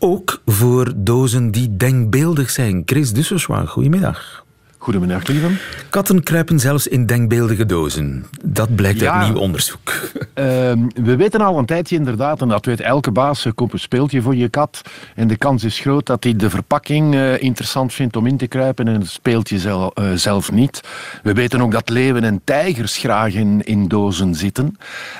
ook 0.00 0.42
voor 0.46 0.92
dozen 0.96 1.50
die 1.50 1.76
denkbeeldig 1.76 2.50
zijn. 2.50 2.82
Chris 2.84 3.12
Dusserswaag, 3.12 3.70
goedemiddag. 3.70 4.39
Goedemiddag, 4.82 5.26
lieve. 5.26 5.48
Katten 5.90 6.22
kruipen 6.22 6.58
zelfs 6.58 6.86
in 6.86 7.06
denkbeeldige 7.06 7.66
dozen. 7.66 8.26
Dat 8.44 8.74
blijkt 8.74 9.02
uit 9.02 9.28
nieuw 9.28 9.40
onderzoek. 9.40 9.92
Ehm, 10.34 10.88
we 10.94 11.16
weten 11.16 11.40
al 11.40 11.58
een 11.58 11.66
tijdje 11.66 11.96
inderdaad, 11.96 12.40
en 12.40 12.48
dat 12.48 12.64
weet 12.64 12.80
elke 12.80 13.10
baas, 13.10 13.46
koop 13.54 13.72
een 13.72 13.78
speeltje 13.78 14.22
voor 14.22 14.36
je 14.36 14.48
kat. 14.48 14.82
En 15.14 15.28
de 15.28 15.36
kans 15.36 15.64
is 15.64 15.78
groot 15.78 16.06
dat 16.06 16.24
hij 16.24 16.36
de 16.36 16.50
verpakking 16.50 17.14
uh, 17.14 17.42
interessant 17.42 17.92
vindt 17.92 18.16
om 18.16 18.26
in 18.26 18.36
te 18.36 18.46
kruipen 18.46 18.88
en 18.88 18.94
het 18.94 19.08
speeltje 19.08 19.58
zelf, 19.58 19.98
uh, 19.98 20.12
zelf 20.14 20.52
niet. 20.52 20.80
We 21.22 21.32
weten 21.32 21.60
ook 21.60 21.72
dat 21.72 21.88
leeuwen 21.88 22.24
en 22.24 22.40
tijgers 22.44 22.96
graag 22.96 23.34
in, 23.34 23.64
in 23.64 23.88
dozen 23.88 24.34
zitten. 24.34 24.76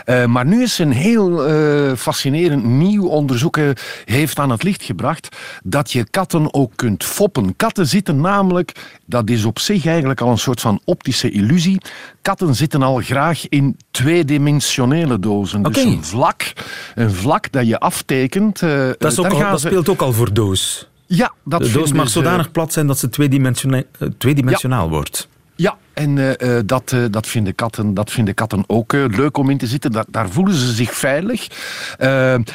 Uh, 0.07 0.25
maar 0.25 0.47
nu 0.47 0.63
is 0.63 0.79
een 0.79 0.93
heel 0.93 1.49
fascinerend 1.97 2.65
nieuw 2.65 3.07
onderzoek 3.07 3.59
heeft 4.05 4.39
aan 4.39 4.51
het 4.51 4.63
licht 4.63 4.83
gebracht 4.83 5.37
dat 5.65 5.93
je 5.93 6.11
katten 6.11 6.55
ook 6.55 6.73
kunt 6.77 7.05
foppen. 7.05 7.57
Katten 7.57 7.87
zitten 7.87 8.21
namelijk, 8.21 8.73
dat 9.07 9.31
is 9.31 9.45
op 9.51 9.59
zich 9.59 9.87
eigenlijk 9.87 10.21
al 10.21 10.31
een 10.31 10.39
soort 10.39 10.61
van 10.61 10.81
optische 10.85 11.31
illusie. 11.31 11.81
Katten 12.23 12.55
zitten 12.55 12.83
al 12.83 12.97
graag 12.97 13.49
in 13.49 13.77
tweedimensionele 13.91 15.19
dozen. 15.19 15.63
Dus 15.63 15.85
een 15.85 16.05
vlak, 16.05 16.53
een 16.95 17.11
vlak 17.11 17.53
dat 17.53 17.67
je 17.67 17.79
aftekent. 17.79 18.63
Uh, 18.63 18.91
dat, 18.99 19.19
ook 19.19 19.27
al, 19.27 19.39
dat 19.39 19.61
speelt 19.61 19.89
ook 19.89 20.01
al 20.01 20.13
voor 20.13 20.33
doos. 20.33 20.89
Ja, 21.07 21.33
dat 21.45 21.63
de 21.63 21.71
doos 21.71 21.93
mag 21.93 22.09
zodanig 22.09 22.51
plat 22.51 22.73
zijn 22.73 22.87
dat 22.87 22.99
ze 22.99 23.09
tweedimensionaal, 23.09 23.83
uh, 23.99 24.09
tweedimensionaal 24.19 24.85
ja. 24.85 24.91
wordt. 24.91 25.29
Ja, 25.61 25.77
en 25.93 26.17
uh, 26.17 26.31
dat, 26.67 26.93
uh, 26.93 27.05
dat, 27.11 27.27
vinden 27.27 27.55
katten, 27.55 27.95
dat 27.95 28.11
vinden 28.11 28.35
katten 28.35 28.65
ook 28.67 28.93
uh, 28.93 29.05
leuk 29.07 29.37
om 29.37 29.51
in 29.51 29.59
te 29.59 29.67
zitten. 29.67 29.93
Daar, 29.93 30.05
daar 30.09 30.31
voelen 30.31 30.55
ze 30.55 30.73
zich 30.73 30.95
veilig. 30.95 31.49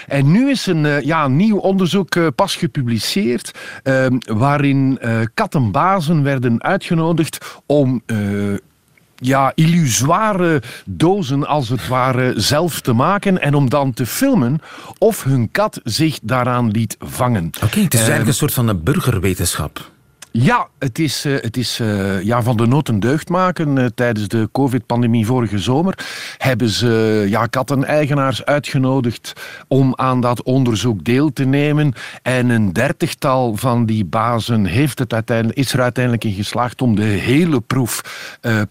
en 0.07 0.31
nu 0.31 0.49
is 0.49 0.65
een 0.65 1.05
ja, 1.05 1.27
nieuw 1.27 1.57
onderzoek 1.57 2.35
pas 2.35 2.55
gepubliceerd. 2.55 3.51
waarin 4.25 4.99
kattenbazen 5.33 6.23
werden 6.23 6.63
uitgenodigd 6.63 7.61
om 7.65 8.03
ja, 9.15 9.51
illusoire 9.55 10.61
dozen 10.85 11.47
als 11.47 11.69
het 11.69 11.87
ware 11.87 12.33
zelf 12.35 12.81
te 12.81 12.93
maken 12.93 13.41
en 13.41 13.53
om 13.53 13.69
dan 13.69 13.93
te 13.93 14.05
filmen 14.05 14.61
of 14.97 15.23
hun 15.23 15.51
kat 15.51 15.79
zich 15.83 16.19
daaraan 16.21 16.71
liet 16.71 16.95
vangen. 16.99 17.45
Oké, 17.55 17.65
okay, 17.65 17.83
het 17.83 17.93
is 17.93 17.99
eigenlijk 17.99 18.29
een 18.29 18.35
soort 18.35 18.53
van 18.53 18.67
een 18.67 18.83
burgerwetenschap. 18.83 19.93
Ja, 20.37 20.67
het 20.79 20.99
is, 20.99 21.25
uh, 21.25 21.41
het 21.41 21.57
is 21.57 21.79
uh, 21.79 22.21
ja, 22.21 22.41
van 22.41 22.57
de 22.57 22.67
nood 22.67 22.87
een 22.87 22.99
deugd 22.99 23.29
maken. 23.29 23.77
Uh, 23.77 23.85
tijdens 23.85 24.27
de 24.27 24.49
covid-pandemie 24.51 25.25
vorige 25.25 25.59
zomer 25.59 25.97
hebben 26.37 26.69
ze 26.69 27.25
ja, 27.29 27.45
katteneigenaars 27.45 28.45
uitgenodigd 28.45 29.33
om 29.67 29.93
aan 29.95 30.21
dat 30.21 30.43
onderzoek 30.43 31.03
deel 31.03 31.33
te 31.33 31.43
nemen. 31.43 31.93
En 32.21 32.49
een 32.49 32.73
dertigtal 32.73 33.55
van 33.55 33.85
die 33.85 34.05
bazen 34.05 34.65
heeft 34.65 34.99
het 34.99 35.13
uiteindelijk, 35.13 35.57
is 35.57 35.73
er 35.73 35.81
uiteindelijk 35.81 36.23
in 36.23 36.33
geslaagd 36.33 36.81
om 36.81 36.95
de 36.95 37.03
hele 37.03 37.61
proef 37.61 38.01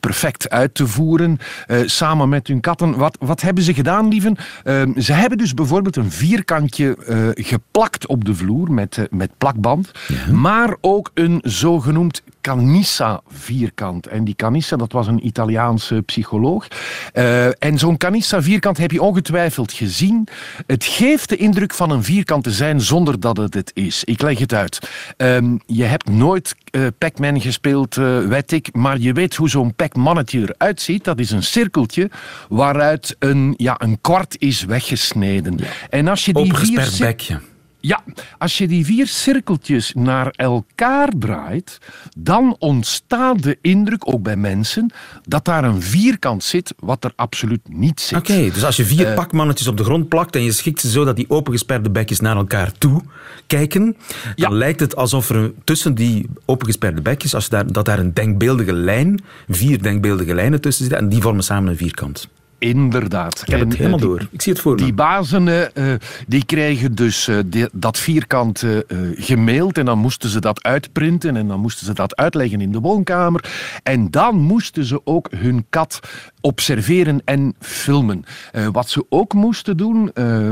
perfect 0.01 0.51
uit 0.51 0.75
te 0.75 0.87
voeren. 0.87 1.39
samen 1.85 2.29
met 2.29 2.47
hun 2.47 2.61
katten. 2.61 2.97
Wat, 2.97 3.17
wat 3.21 3.41
hebben 3.41 3.65
ze 3.65 3.75
gedaan, 3.75 4.09
lieven? 4.09 4.37
Ehm, 4.63 5.01
ze 5.01 5.13
hebben 5.13 5.39
dus 5.39 5.55
bijvoorbeeld 5.55 5.97
een 5.97 6.11
vierkantje 6.11 6.97
geplakt 7.35 8.07
op 8.07 8.25
de 8.25 8.35
vloer 8.35 8.73
met, 8.73 9.09
met 9.11 9.31
plakband. 9.39 9.91
Ja. 10.09 10.33
Maar 10.33 10.77
ook 10.81 11.11
een 11.15 11.41
zogenoemd 11.59 12.23
Canissa-vierkant. 12.41 14.07
En 14.07 14.25
die 14.25 14.35
Canissa, 14.35 14.77
dat 14.77 14.93
was 14.93 15.07
een 15.07 15.27
Italiaanse 15.27 16.03
psycholoog. 16.07 16.69
Uh, 17.15 17.47
en 17.47 17.79
zo'n 17.79 17.97
Canissa-vierkant 17.97 18.79
heb 18.79 18.91
je 18.91 19.03
ongetwijfeld 19.03 19.73
gezien. 19.73 20.29
Het 20.67 20.85
geeft 20.85 21.29
de 21.29 21.37
indruk 21.37 21.75
van 21.75 21.91
een 21.91 22.05
vierkant 22.05 22.45
te 22.45 22.51
zijn 22.51 22.81
zonder 22.81 23.21
dat 23.21 23.37
het 23.37 23.55
het 23.55 23.71
is. 23.75 24.05
Ik 24.05 24.23
leg 24.23 24.39
het 24.39 24.55
uit. 24.55 24.91
Um, 25.17 25.61
je 25.67 25.85
hebt 25.85 26.09
nooit 26.09 26.55
uh, 26.71 26.87
Pac-Man 26.99 27.41
gespeeld, 27.41 27.97
uh, 27.97 28.27
weet 28.27 28.53
ik, 28.53 28.75
maar 28.75 28.99
je 28.99 29.13
weet 29.13 29.35
hoe 29.35 29.49
zo'n 29.49 29.75
Pac-mannetje 29.75 30.41
eruit 30.41 30.81
ziet. 30.81 31.05
Dat 31.05 31.19
is 31.19 31.31
een 31.31 31.43
cirkeltje 31.43 32.11
waaruit 32.49 33.17
een, 33.19 33.55
ja, 33.57 33.75
een 33.79 33.99
kwart 34.01 34.37
is 34.39 34.65
weggesneden. 34.65 35.55
Ja. 35.57 35.67
En 35.91 36.09
als 36.09 36.25
je 36.25 36.33
die 36.33 36.45
Opengesperd 36.45 36.99
bekje. 36.99 37.41
Ja, 37.87 38.03
als 38.39 38.59
je 38.59 38.69
die 38.69 38.85
vier 38.85 39.07
cirkeltjes 39.07 39.93
naar 39.95 40.29
elkaar 40.31 41.09
draait, 41.19 41.79
dan 42.19 42.57
ontstaat 42.59 43.43
de 43.43 43.59
indruk, 43.61 44.13
ook 44.13 44.23
bij 44.23 44.37
mensen, 44.37 44.93
dat 45.25 45.45
daar 45.45 45.65
een 45.65 45.83
vierkant 45.83 46.45
zit 46.45 46.75
wat 46.79 47.05
er 47.05 47.13
absoluut 47.17 47.61
niet 47.69 48.01
zit. 48.01 48.19
Oké, 48.19 48.51
dus 48.53 48.65
als 48.65 48.77
je 48.77 48.85
vier 48.85 49.09
uh, 49.09 49.15
pakmannetjes 49.15 49.67
op 49.67 49.77
de 49.77 49.85
grond 49.85 50.09
plakt 50.09 50.37
en 50.37 50.43
je 50.43 50.53
schikt 50.53 50.81
ze 50.81 50.91
zo 50.91 51.05
dat 51.05 51.17
die 51.17 51.31
opengesperde 51.31 51.91
bekjes 51.91 52.21
naar 52.21 52.37
elkaar 52.37 52.73
toe 52.79 53.03
kijken, 53.47 53.97
dan 54.35 54.55
lijkt 54.55 54.81
het 54.81 54.97
alsof 54.97 55.31
er 55.31 55.53
tussen 55.65 55.95
die 55.95 56.29
opengesperde 56.45 57.01
bekjes, 57.01 57.35
als 57.35 57.49
daar, 57.49 57.73
dat 57.73 57.85
daar 57.85 57.99
een 57.99 58.15
denkbeeldige 58.15 58.73
lijn, 58.73 59.21
vier 59.49 59.83
denkbeeldige 59.83 60.35
lijnen 60.35 60.61
tussen 60.61 60.85
zitten 60.85 61.03
en 61.03 61.09
die 61.09 61.23
vormen 61.23 61.45
samen 61.45 61.71
een 61.71 61.77
vierkant. 61.77 62.29
Inderdaad. 62.65 63.43
Ik 63.47 63.49
heb 63.49 63.61
het 63.61 63.77
helemaal 63.77 63.99
die, 63.99 64.09
door. 64.09 64.29
Ik 64.31 64.43
zie 64.43 64.53
het 64.53 64.63
voor 64.63 64.77
Die 64.77 64.93
bazen 64.93 65.47
uh, 65.47 65.95
die 66.27 66.45
krijgen 66.45 66.95
dus 66.95 67.29
uh, 67.29 67.39
die, 67.47 67.69
dat 67.73 67.99
vierkant 67.99 68.63
uh, 68.63 68.79
gemaild 69.15 69.79
en 69.79 69.85
dan 69.85 69.99
moesten 69.99 70.31
ze 70.31 70.41
dat 70.41 70.63
uitprinten 70.63 71.37
en 71.37 71.49
dan 71.49 71.61
moesten 71.61 71.87
ze 71.87 71.95
dat 71.95 72.17
uitleggen 72.17 72.61
in 72.61 72.73
de 72.73 72.81
woonkamer. 72.81 73.45
En 73.83 74.11
dan 74.11 74.37
moesten 74.37 74.85
ze 74.85 75.01
ook 75.05 75.29
hun 75.37 75.67
kat 75.71 76.01
observeren 76.41 77.23
en 77.25 77.55
filmen. 77.61 78.25
wat 78.73 78.91
ze 78.91 79.07
ook 79.09 79.35
moesten 79.35 79.77
doen, 79.77 80.11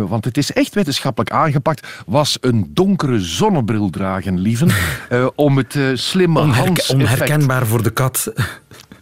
want 0.09 0.25
het 0.25 0.37
is 0.37 0.53
echt 0.53 0.75
wetenschappelijk 0.75 1.31
aangepakt, 1.31 1.87
was 2.07 2.39
een 2.41 2.71
donkere 2.71 3.21
zonnebril 3.21 3.91
dragen, 3.91 4.39
lieven, 4.39 4.69
om 5.35 5.57
het 5.57 5.79
slimme 5.95 6.41
Onherk 6.41 6.67
Hans 6.67 6.89
Onherkenbaar 6.89 7.67
voor 7.67 7.83
de 7.83 7.91
kat. 7.91 8.33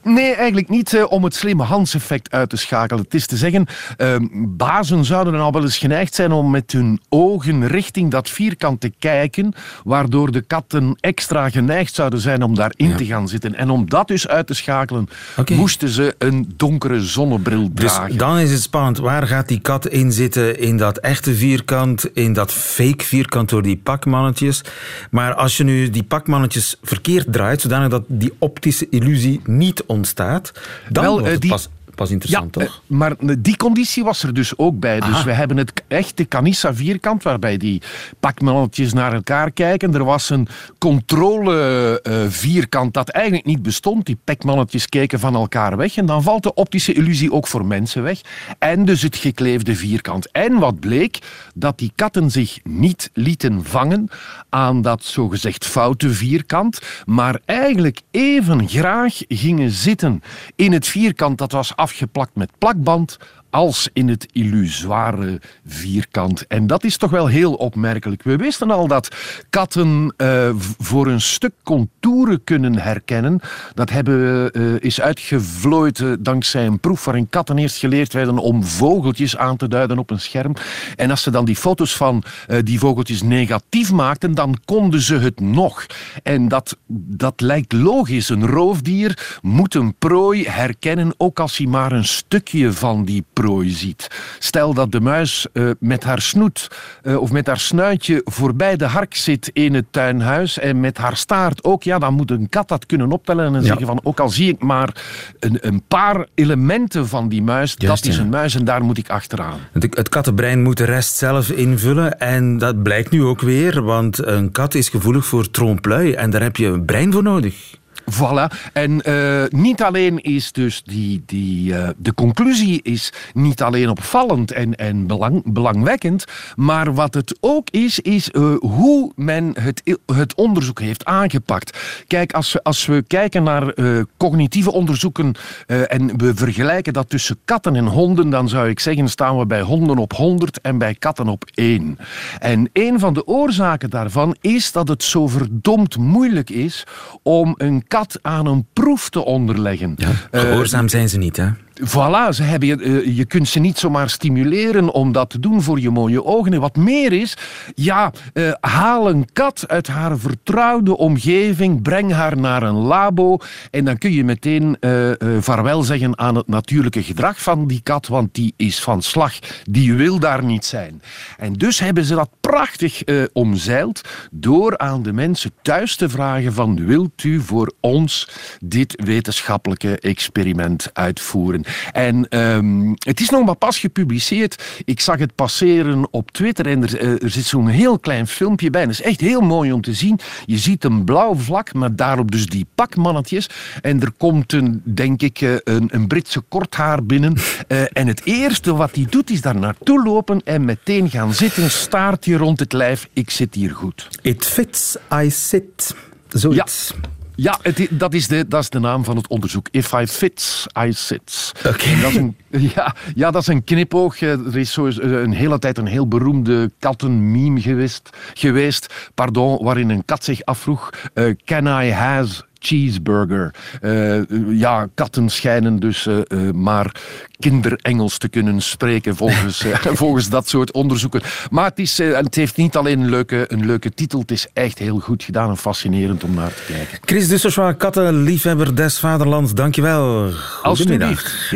Nee, 0.02 0.34
eigenlijk 0.34 0.68
niet 0.68 0.92
uh, 0.92 1.04
om 1.08 1.24
het 1.24 1.34
slimme 1.34 1.62
Hans-effect 1.62 2.30
uit 2.30 2.50
te 2.50 2.56
schakelen. 2.56 3.04
Het 3.04 3.14
is 3.14 3.26
te 3.26 3.36
zeggen, 3.36 3.66
uh, 3.98 4.16
bazen 4.32 5.04
zouden 5.04 5.32
dan 5.32 5.42
al 5.42 5.52
wel 5.52 5.62
eens 5.62 5.78
geneigd 5.78 6.14
zijn 6.14 6.32
om 6.32 6.50
met 6.50 6.72
hun 6.72 7.00
ogen 7.08 7.66
richting 7.66 8.10
dat 8.10 8.28
vierkant 8.30 8.80
te 8.80 8.92
kijken, 8.98 9.52
waardoor 9.84 10.32
de 10.32 10.40
katten 10.40 10.96
extra 11.00 11.50
geneigd 11.50 11.94
zouden 11.94 12.20
zijn 12.20 12.42
om 12.42 12.54
daarin 12.54 12.88
ja. 12.88 12.96
te 12.96 13.04
gaan 13.04 13.28
zitten. 13.28 13.54
En 13.54 13.70
om 13.70 13.88
dat 13.88 14.08
dus 14.08 14.28
uit 14.28 14.46
te 14.46 14.54
schakelen, 14.54 15.08
okay. 15.36 15.56
moesten 15.56 15.88
ze 15.88 16.14
een 16.18 16.52
donkere 16.56 17.00
zonnebril 17.00 17.70
dragen. 17.74 18.08
Dus 18.08 18.16
dan 18.16 18.38
is 18.38 18.52
het 18.52 18.62
spannend. 18.62 18.98
Waar 18.98 19.26
gaat 19.26 19.48
die 19.48 19.60
kat 19.60 19.86
in 19.86 20.12
zitten? 20.12 20.60
In 20.60 20.76
dat 20.76 20.98
echte 20.98 21.34
vierkant, 21.34 22.14
in 22.14 22.32
dat 22.32 22.52
fake 22.52 23.04
vierkant 23.04 23.48
door 23.48 23.62
die 23.62 23.76
pakmannetjes. 23.76 24.62
Maar 25.10 25.34
als 25.34 25.56
je 25.56 25.64
nu 25.64 25.90
die 25.90 26.02
pakmannetjes 26.02 26.76
verkeerd 26.82 27.32
draait, 27.32 27.60
zodanig 27.60 27.88
dat 27.88 28.04
die 28.06 28.32
optische 28.38 28.86
illusie 28.90 29.40
niet 29.44 29.84
ontstaat, 29.90 30.52
dan 30.88 31.04
Wel, 31.04 31.12
wordt 31.12 31.32
het 31.32 31.40
die... 31.40 31.50
pas 31.50 31.68
pas 32.00 32.10
interessant, 32.10 32.54
ja, 32.54 32.64
toch? 32.64 32.82
Maar 32.86 33.14
die 33.38 33.56
conditie 33.56 34.04
was 34.04 34.22
er 34.22 34.34
dus 34.34 34.58
ook 34.58 34.78
bij. 34.78 35.00
Dus 35.00 35.24
we 35.24 35.32
hebben 35.32 35.56
het 35.56 35.82
echte 35.88 36.28
Canissa 36.28 36.74
vierkant, 36.74 37.22
waarbij 37.22 37.56
die 37.56 37.82
pakmannetjes 38.20 38.92
naar 38.92 39.12
elkaar 39.12 39.50
kijken. 39.50 39.94
Er 39.94 40.04
was 40.04 40.30
een 40.30 40.48
controle 40.78 42.00
uh, 42.02 42.24
vierkant 42.28 42.94
dat 42.94 43.08
eigenlijk 43.08 43.46
niet 43.46 43.62
bestond. 43.62 44.06
Die 44.06 44.18
pakmannetjes 44.24 44.88
keken 44.88 45.20
van 45.20 45.34
elkaar 45.34 45.76
weg. 45.76 45.96
En 45.96 46.06
dan 46.06 46.22
valt 46.22 46.42
de 46.42 46.54
optische 46.54 46.92
illusie 46.92 47.32
ook 47.32 47.46
voor 47.46 47.66
mensen 47.66 48.02
weg. 48.02 48.20
En 48.58 48.84
dus 48.84 49.02
het 49.02 49.16
gekleefde 49.16 49.76
vierkant. 49.76 50.30
En 50.30 50.58
wat 50.58 50.80
bleek? 50.80 51.18
Dat 51.54 51.78
die 51.78 51.92
katten 51.94 52.30
zich 52.30 52.58
niet 52.64 53.10
lieten 53.12 53.64
vangen 53.64 54.08
aan 54.48 54.82
dat 54.82 55.04
zogezegd 55.04 55.66
foute 55.66 56.10
vierkant, 56.10 56.78
maar 57.04 57.40
eigenlijk 57.44 58.00
even 58.10 58.68
graag 58.68 59.22
gingen 59.28 59.70
zitten 59.70 60.22
in 60.56 60.72
het 60.72 60.86
vierkant 60.86 61.38
dat 61.38 61.52
was 61.52 61.76
afgeplakt 61.90 62.36
met 62.36 62.50
plakband 62.58 63.18
als 63.50 63.88
in 63.92 64.08
het 64.08 64.26
illusoire 64.32 65.40
vierkant. 65.66 66.46
En 66.46 66.66
dat 66.66 66.84
is 66.84 66.96
toch 66.96 67.10
wel 67.10 67.26
heel 67.26 67.54
opmerkelijk. 67.54 68.22
We 68.22 68.36
wisten 68.36 68.70
al 68.70 68.86
dat 68.86 69.16
katten 69.50 70.14
uh, 70.16 70.50
voor 70.78 71.06
een 71.06 71.20
stuk 71.20 71.52
contouren 71.62 72.44
kunnen 72.44 72.78
herkennen. 72.78 73.40
Dat 73.74 73.90
hebben, 73.90 74.50
uh, 74.52 74.74
is 74.80 75.00
uitgevlooid 75.00 75.98
uh, 75.98 76.12
dankzij 76.20 76.66
een 76.66 76.80
proef 76.80 77.04
waarin 77.04 77.28
katten 77.28 77.58
eerst 77.58 77.76
geleerd 77.76 78.12
werden 78.12 78.38
om 78.38 78.64
vogeltjes 78.64 79.36
aan 79.36 79.56
te 79.56 79.68
duiden 79.68 79.98
op 79.98 80.10
een 80.10 80.20
scherm. 80.20 80.54
En 80.96 81.10
als 81.10 81.22
ze 81.22 81.30
dan 81.30 81.44
die 81.44 81.56
foto's 81.56 81.96
van 81.96 82.22
die 82.64 82.78
vogeltjes 82.78 83.22
negatief 83.22 83.92
maakten, 83.92 84.34
dan 84.34 84.56
konden 84.64 85.00
ze 85.00 85.18
het 85.18 85.40
nog. 85.40 85.86
En 86.22 86.48
dat, 86.48 86.76
dat 87.06 87.40
lijkt 87.40 87.72
logisch. 87.72 88.28
Een 88.28 88.46
roofdier 88.46 89.38
moet 89.42 89.74
een 89.74 89.94
prooi 89.94 90.48
herkennen, 90.48 91.14
ook 91.16 91.40
als 91.40 91.56
hij 91.56 91.66
maar 91.66 91.92
een 91.92 92.04
stukje 92.04 92.72
van 92.72 93.04
die 93.04 93.24
prooi 93.32 93.39
ziet. 93.64 94.08
Stel 94.38 94.74
dat 94.74 94.92
de 94.92 95.00
muis 95.00 95.46
uh, 95.52 95.70
met 95.78 96.04
haar 96.04 96.20
snoet 96.20 96.68
uh, 97.02 97.20
of 97.20 97.32
met 97.32 97.46
haar 97.46 97.58
snuitje 97.58 98.20
voorbij 98.24 98.76
de 98.76 98.84
hark 98.84 99.14
zit 99.14 99.50
in 99.52 99.74
het 99.74 99.84
tuinhuis 99.90 100.58
en 100.58 100.80
met 100.80 100.98
haar 100.98 101.16
staart 101.16 101.64
ook, 101.64 101.82
ja, 101.82 101.98
dan 101.98 102.14
moet 102.14 102.30
een 102.30 102.48
kat 102.48 102.68
dat 102.68 102.86
kunnen 102.86 103.12
optellen 103.12 103.46
en 103.46 103.52
ja. 103.52 103.62
zeggen 103.62 103.86
van, 103.86 104.00
ook 104.02 104.20
al 104.20 104.28
zie 104.28 104.48
ik 104.48 104.62
maar 104.62 105.02
een, 105.38 105.58
een 105.60 105.82
paar 105.88 106.26
elementen 106.34 107.08
van 107.08 107.28
die 107.28 107.42
muis, 107.42 107.76
dat 107.76 108.04
is 108.04 108.16
ja. 108.16 108.22
een 108.22 108.28
muis 108.28 108.54
en 108.54 108.64
daar 108.64 108.82
moet 108.82 108.98
ik 108.98 109.10
achteraan. 109.10 109.58
Het, 109.72 109.96
het 109.96 110.08
kattenbrein 110.08 110.62
moet 110.62 110.76
de 110.76 110.84
rest 110.84 111.16
zelf 111.16 111.50
invullen 111.50 112.18
en 112.18 112.58
dat 112.58 112.82
blijkt 112.82 113.10
nu 113.10 113.24
ook 113.24 113.40
weer, 113.40 113.82
want 113.82 114.26
een 114.26 114.52
kat 114.52 114.74
is 114.74 114.88
gevoelig 114.88 115.26
voor 115.26 115.50
trompe-l'œil 115.50 116.16
en 116.16 116.30
daar 116.30 116.42
heb 116.42 116.56
je 116.56 116.66
een 116.66 116.84
brein 116.84 117.12
voor 117.12 117.22
nodig. 117.22 117.78
Voilà. 118.12 118.70
En 118.72 119.02
uh, 119.08 119.44
niet 119.48 119.82
alleen 119.82 120.18
is 120.18 120.52
dus 120.52 120.82
die, 120.82 121.22
die, 121.26 121.72
uh, 121.72 121.88
de 121.96 122.14
conclusie 122.14 122.82
is 122.82 123.12
niet 123.34 123.62
alleen 123.62 123.88
opvallend 123.88 124.52
en, 124.52 124.74
en 124.74 125.06
belang, 125.06 125.52
belangwekkend, 125.52 126.24
maar 126.56 126.94
wat 126.94 127.14
het 127.14 127.38
ook 127.40 127.70
is, 127.70 128.00
is 128.00 128.28
uh, 128.32 128.54
hoe 128.58 129.12
men 129.16 129.54
het, 129.60 129.98
het 130.06 130.34
onderzoek 130.34 130.80
heeft 130.80 131.04
aangepakt. 131.04 131.78
Kijk, 132.06 132.32
als 132.32 132.52
we, 132.52 132.62
als 132.62 132.86
we 132.86 133.04
kijken 133.06 133.42
naar 133.42 133.74
cognitieve 134.16 134.72
onderzoeken 134.72 135.34
en 135.66 136.18
we 136.18 136.34
vergelijken 136.34 136.92
dat 136.92 137.08
tussen 137.08 137.38
katten 137.44 137.76
en 137.76 137.86
honden, 137.86 138.30
dan 138.30 138.48
zou 138.48 138.68
ik 138.68 138.80
zeggen 138.80 139.08
staan 139.08 139.38
we 139.38 139.46
bij 139.46 139.60
honden 139.60 139.98
op 139.98 140.12
100 140.12 140.60
en 140.60 140.78
bij 140.78 140.94
katten 140.94 141.28
op 141.28 141.44
1. 141.54 141.98
En 142.38 142.70
een 142.72 142.98
van 142.98 143.14
de 143.14 143.26
oorzaken 143.26 143.90
daarvan 143.90 144.36
is 144.40 144.72
dat 144.72 144.88
het 144.88 145.02
zo 145.02 145.26
verdomd 145.26 145.96
moeilijk 145.96 146.50
is 146.50 146.86
om 147.22 147.54
een 147.56 147.84
kat 147.88 147.99
aan 148.22 148.46
een 148.46 148.66
proef 148.72 149.08
te 149.08 149.24
onderleggen. 149.24 149.94
Ja, 149.96 150.10
gehoorzaam 150.30 150.88
zijn 150.88 151.08
ze 151.08 151.18
niet, 151.18 151.36
hè? 151.36 151.48
Voilà, 151.84 152.32
ze 152.32 152.42
hebben, 152.42 152.88
uh, 152.88 153.16
je 153.16 153.24
kunt 153.24 153.48
ze 153.48 153.58
niet 153.58 153.78
zomaar 153.78 154.10
stimuleren 154.10 154.92
om 154.92 155.12
dat 155.12 155.30
te 155.30 155.40
doen 155.40 155.62
voor 155.62 155.80
je 155.80 155.90
mooie 155.90 156.24
ogen. 156.24 156.52
En 156.52 156.60
wat 156.60 156.76
meer 156.76 157.12
is, 157.12 157.36
ja, 157.74 158.12
uh, 158.34 158.52
haal 158.60 159.08
een 159.08 159.28
kat 159.32 159.64
uit 159.68 159.86
haar 159.86 160.18
vertrouwde 160.18 160.96
omgeving, 160.96 161.82
breng 161.82 162.12
haar 162.12 162.36
naar 162.36 162.62
een 162.62 162.74
labo 162.74 163.38
en 163.70 163.84
dan 163.84 163.98
kun 163.98 164.12
je 164.12 164.24
meteen 164.24 164.76
uh, 164.80 165.10
vaarwel 165.40 165.82
zeggen 165.82 166.18
aan 166.18 166.34
het 166.34 166.48
natuurlijke 166.48 167.02
gedrag 167.02 167.42
van 167.42 167.66
die 167.66 167.80
kat, 167.82 168.06
want 168.06 168.34
die 168.34 168.54
is 168.56 168.80
van 168.80 169.02
slag, 169.02 169.38
die 169.62 169.94
wil 169.94 170.18
daar 170.18 170.44
niet 170.44 170.64
zijn. 170.64 171.02
En 171.38 171.52
dus 171.52 171.78
hebben 171.78 172.04
ze 172.04 172.14
dat 172.14 172.30
prachtig 172.40 173.02
omzeild 173.32 174.00
door 174.30 174.78
aan 174.78 175.02
de 175.02 175.12
mensen 175.12 175.50
thuis 175.62 175.96
te 175.96 176.08
vragen 176.08 176.52
van 176.52 176.86
wilt 176.86 177.24
u 177.24 177.40
voor 177.40 177.72
ons 177.80 178.28
dit 178.64 179.02
wetenschappelijke 179.04 179.98
experiment 179.98 180.90
uitvoeren? 180.92 181.64
En 181.92 182.38
um, 182.38 182.94
het 182.98 183.20
is 183.20 183.30
nog 183.30 183.44
maar 183.44 183.54
pas 183.54 183.78
gepubliceerd. 183.78 184.82
Ik 184.84 185.00
zag 185.00 185.18
het 185.18 185.34
passeren 185.34 186.08
op 186.10 186.30
Twitter 186.30 186.66
en 186.66 186.82
er, 186.82 186.98
eh, 186.98 187.22
er 187.22 187.30
zit 187.30 187.44
zo'n 187.44 187.66
heel 187.66 187.98
klein 187.98 188.26
filmpje 188.26 188.70
bij. 188.70 188.80
Het 188.80 188.90
is 188.90 189.02
echt 189.02 189.20
heel 189.20 189.40
mooi 189.40 189.72
om 189.72 189.80
te 189.80 189.92
zien. 189.92 190.18
Je 190.46 190.58
ziet 190.58 190.84
een 190.84 191.04
blauw 191.04 191.34
vlak, 191.34 191.74
maar 191.74 191.96
daarop 191.96 192.30
dus 192.30 192.46
die 192.46 192.66
pakmannetjes. 192.74 193.48
En 193.82 194.00
er 194.00 194.12
komt 194.16 194.52
een, 194.52 194.82
denk 194.84 195.22
ik, 195.22 195.40
eh, 195.40 195.54
een, 195.64 195.88
een 195.92 196.06
Britse 196.06 196.40
korthaar 196.40 197.04
binnen. 197.04 197.36
Uh, 197.68 197.82
en 197.92 198.06
het 198.06 198.20
eerste 198.24 198.74
wat 198.74 198.94
hij 198.94 199.06
doet, 199.10 199.30
is 199.30 199.40
daar 199.40 199.56
naartoe 199.58 200.02
lopen 200.02 200.40
en 200.44 200.64
meteen 200.64 201.10
gaan 201.10 201.34
zitten, 201.34 201.70
staartje 201.70 202.36
rond 202.36 202.58
het 202.58 202.72
lijf. 202.72 203.08
Ik 203.12 203.30
zit 203.30 203.54
hier 203.54 203.70
goed. 203.70 204.08
It 204.22 204.46
fits, 204.46 204.96
I 205.14 205.30
sit. 205.30 205.94
Zoiets. 206.28 206.94
Ja. 207.02 207.19
Ja, 207.42 207.58
het, 207.62 207.88
dat, 207.90 208.14
is 208.14 208.28
de, 208.28 208.48
dat 208.48 208.62
is 208.62 208.70
de 208.70 208.78
naam 208.78 209.04
van 209.04 209.16
het 209.16 209.28
onderzoek. 209.28 209.68
If 209.70 209.92
I 209.92 210.06
fit, 210.06 210.66
I 210.78 210.92
sit. 210.92 211.52
Oké. 211.66 211.68
Okay. 211.68 212.34
Ja, 212.74 212.94
ja, 213.14 213.30
dat 213.30 213.42
is 213.42 213.48
een 213.48 213.64
knipoog. 213.64 214.20
Er 214.20 214.56
is 214.56 214.72
zo 214.72 214.86
een 214.86 215.32
hele 215.32 215.58
tijd 215.58 215.78
een 215.78 215.86
heel 215.86 216.08
beroemde 216.08 216.70
kattenmeme 216.78 217.60
geweest, 217.60 218.10
geweest 218.34 219.10
pardon, 219.14 219.64
waarin 219.64 219.90
een 219.90 220.04
kat 220.04 220.24
zich 220.24 220.44
afvroeg... 220.44 220.90
Uh, 221.14 221.34
can 221.44 221.66
I 221.66 221.90
has 221.90 222.42
cheeseburger. 222.60 223.54
Uh, 223.82 224.58
ja, 224.58 224.88
katten 224.94 225.28
schijnen 225.28 225.78
dus 225.78 226.06
uh, 226.06 226.18
uh, 226.28 226.50
maar 226.50 226.94
kinderengels 227.38 228.18
te 228.18 228.28
kunnen 228.28 228.62
spreken 228.62 229.16
volgens, 229.16 229.64
volgens 230.02 230.28
dat 230.28 230.48
soort 230.48 230.72
onderzoeken. 230.72 231.20
Maar 231.50 231.64
het, 231.64 231.78
is, 231.78 231.98
het 231.98 232.34
heeft 232.34 232.56
niet 232.56 232.76
alleen 232.76 233.00
een 233.00 233.10
leuke, 233.10 233.44
een 233.48 233.66
leuke 233.66 233.94
titel, 233.94 234.20
het 234.20 234.30
is 234.30 234.46
echt 234.52 234.78
heel 234.78 234.98
goed 234.98 235.22
gedaan 235.22 235.50
en 235.50 235.56
fascinerend 235.56 236.24
om 236.24 236.34
naar 236.34 236.54
te 236.54 236.62
kijken. 236.72 236.98
Chris 237.04 237.28
Dusserswa, 237.28 237.72
kattenliefhebber 237.72 238.76
des 238.76 238.98
Vaderlands, 238.98 239.54
dankjewel. 239.54 240.30
Goedemiddag. 240.62 241.52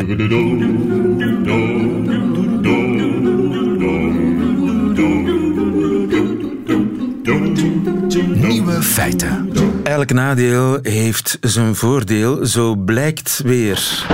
Nieuwe 8.35 8.81
feiten. 8.81 9.64
Elk 9.85 10.13
nadeel 10.13 10.79
heeft 10.81 11.37
zijn 11.41 11.75
voordeel, 11.75 12.45
zo 12.45 12.75
blijkt 12.75 13.41
weer. 13.43 14.05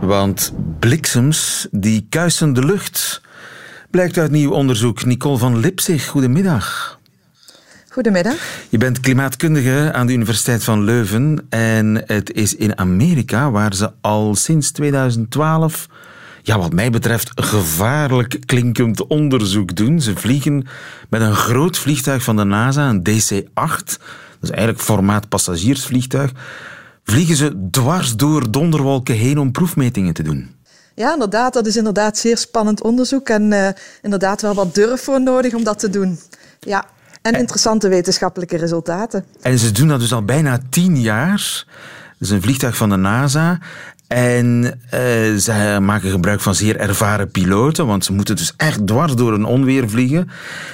Want 0.00 0.52
bliksems 0.78 1.66
die 1.70 2.06
kuisen 2.08 2.52
de 2.52 2.64
lucht. 2.64 3.20
Blijkt 3.90 4.18
uit 4.18 4.30
nieuw 4.30 4.50
onderzoek. 4.50 5.04
Nicole 5.04 5.38
van 5.38 5.58
Lipzig, 5.58 6.06
goedemiddag. 6.06 6.98
Goedemiddag. 7.88 8.36
Je 8.68 8.78
bent 8.78 9.00
klimaatkundige 9.00 9.90
aan 9.92 10.06
de 10.06 10.12
Universiteit 10.12 10.64
van 10.64 10.84
Leuven. 10.84 11.46
En 11.48 12.02
het 12.06 12.32
is 12.32 12.56
in 12.56 12.78
Amerika 12.78 13.50
waar 13.50 13.74
ze 13.74 13.90
al 14.00 14.34
sinds 14.34 14.70
2012 14.70 15.88
ja, 16.42 16.58
wat 16.58 16.72
mij 16.72 16.90
betreft, 16.90 17.30
gevaarlijk 17.34 18.40
klinkend 18.46 19.06
onderzoek 19.06 19.76
doen. 19.76 20.00
Ze 20.00 20.16
vliegen 20.16 20.66
met 21.08 21.20
een 21.20 21.34
groot 21.34 21.78
vliegtuig 21.78 22.22
van 22.22 22.36
de 22.36 22.44
NASA, 22.44 22.88
een 22.88 23.02
DC-8. 23.02 23.52
Dat 23.54 24.50
is 24.50 24.50
eigenlijk 24.50 24.80
formaat 24.80 25.28
passagiersvliegtuig. 25.28 26.32
Vliegen 27.04 27.36
ze 27.36 27.68
dwars 27.70 28.16
door 28.16 28.50
donderwolken 28.50 29.14
heen 29.14 29.38
om 29.38 29.52
proefmetingen 29.52 30.14
te 30.14 30.22
doen. 30.22 30.54
Ja, 30.94 31.12
inderdaad. 31.12 31.52
Dat 31.52 31.66
is 31.66 31.76
inderdaad 31.76 32.18
zeer 32.18 32.38
spannend 32.38 32.82
onderzoek. 32.82 33.28
En 33.28 33.52
uh, 33.52 33.68
inderdaad 34.02 34.42
wel 34.42 34.54
wat 34.54 34.74
durf 34.74 35.02
voor 35.02 35.20
nodig 35.20 35.54
om 35.54 35.64
dat 35.64 35.78
te 35.78 35.90
doen. 35.90 36.18
Ja, 36.60 36.84
en 37.22 37.34
interessante 37.34 37.88
wetenschappelijke 37.88 38.56
resultaten. 38.56 39.24
En 39.40 39.58
ze 39.58 39.72
doen 39.72 39.88
dat 39.88 40.00
dus 40.00 40.12
al 40.12 40.24
bijna 40.24 40.60
tien 40.70 41.00
jaar. 41.00 41.64
Dat 42.18 42.28
is 42.28 42.30
een 42.30 42.42
vliegtuig 42.42 42.76
van 42.76 42.88
de 42.88 42.96
NASA. 42.96 43.58
En 44.12 44.64
uh, 44.64 45.36
ze 45.36 45.78
maken 45.80 46.10
gebruik 46.10 46.40
van 46.40 46.54
zeer 46.54 46.76
ervaren 46.76 47.30
piloten, 47.30 47.86
want 47.86 48.04
ze 48.04 48.12
moeten 48.12 48.36
dus 48.36 48.54
echt 48.56 48.86
dwars 48.86 49.14
door 49.14 49.32
een 49.32 49.44
onweer 49.44 49.88
vliegen. 49.88 50.30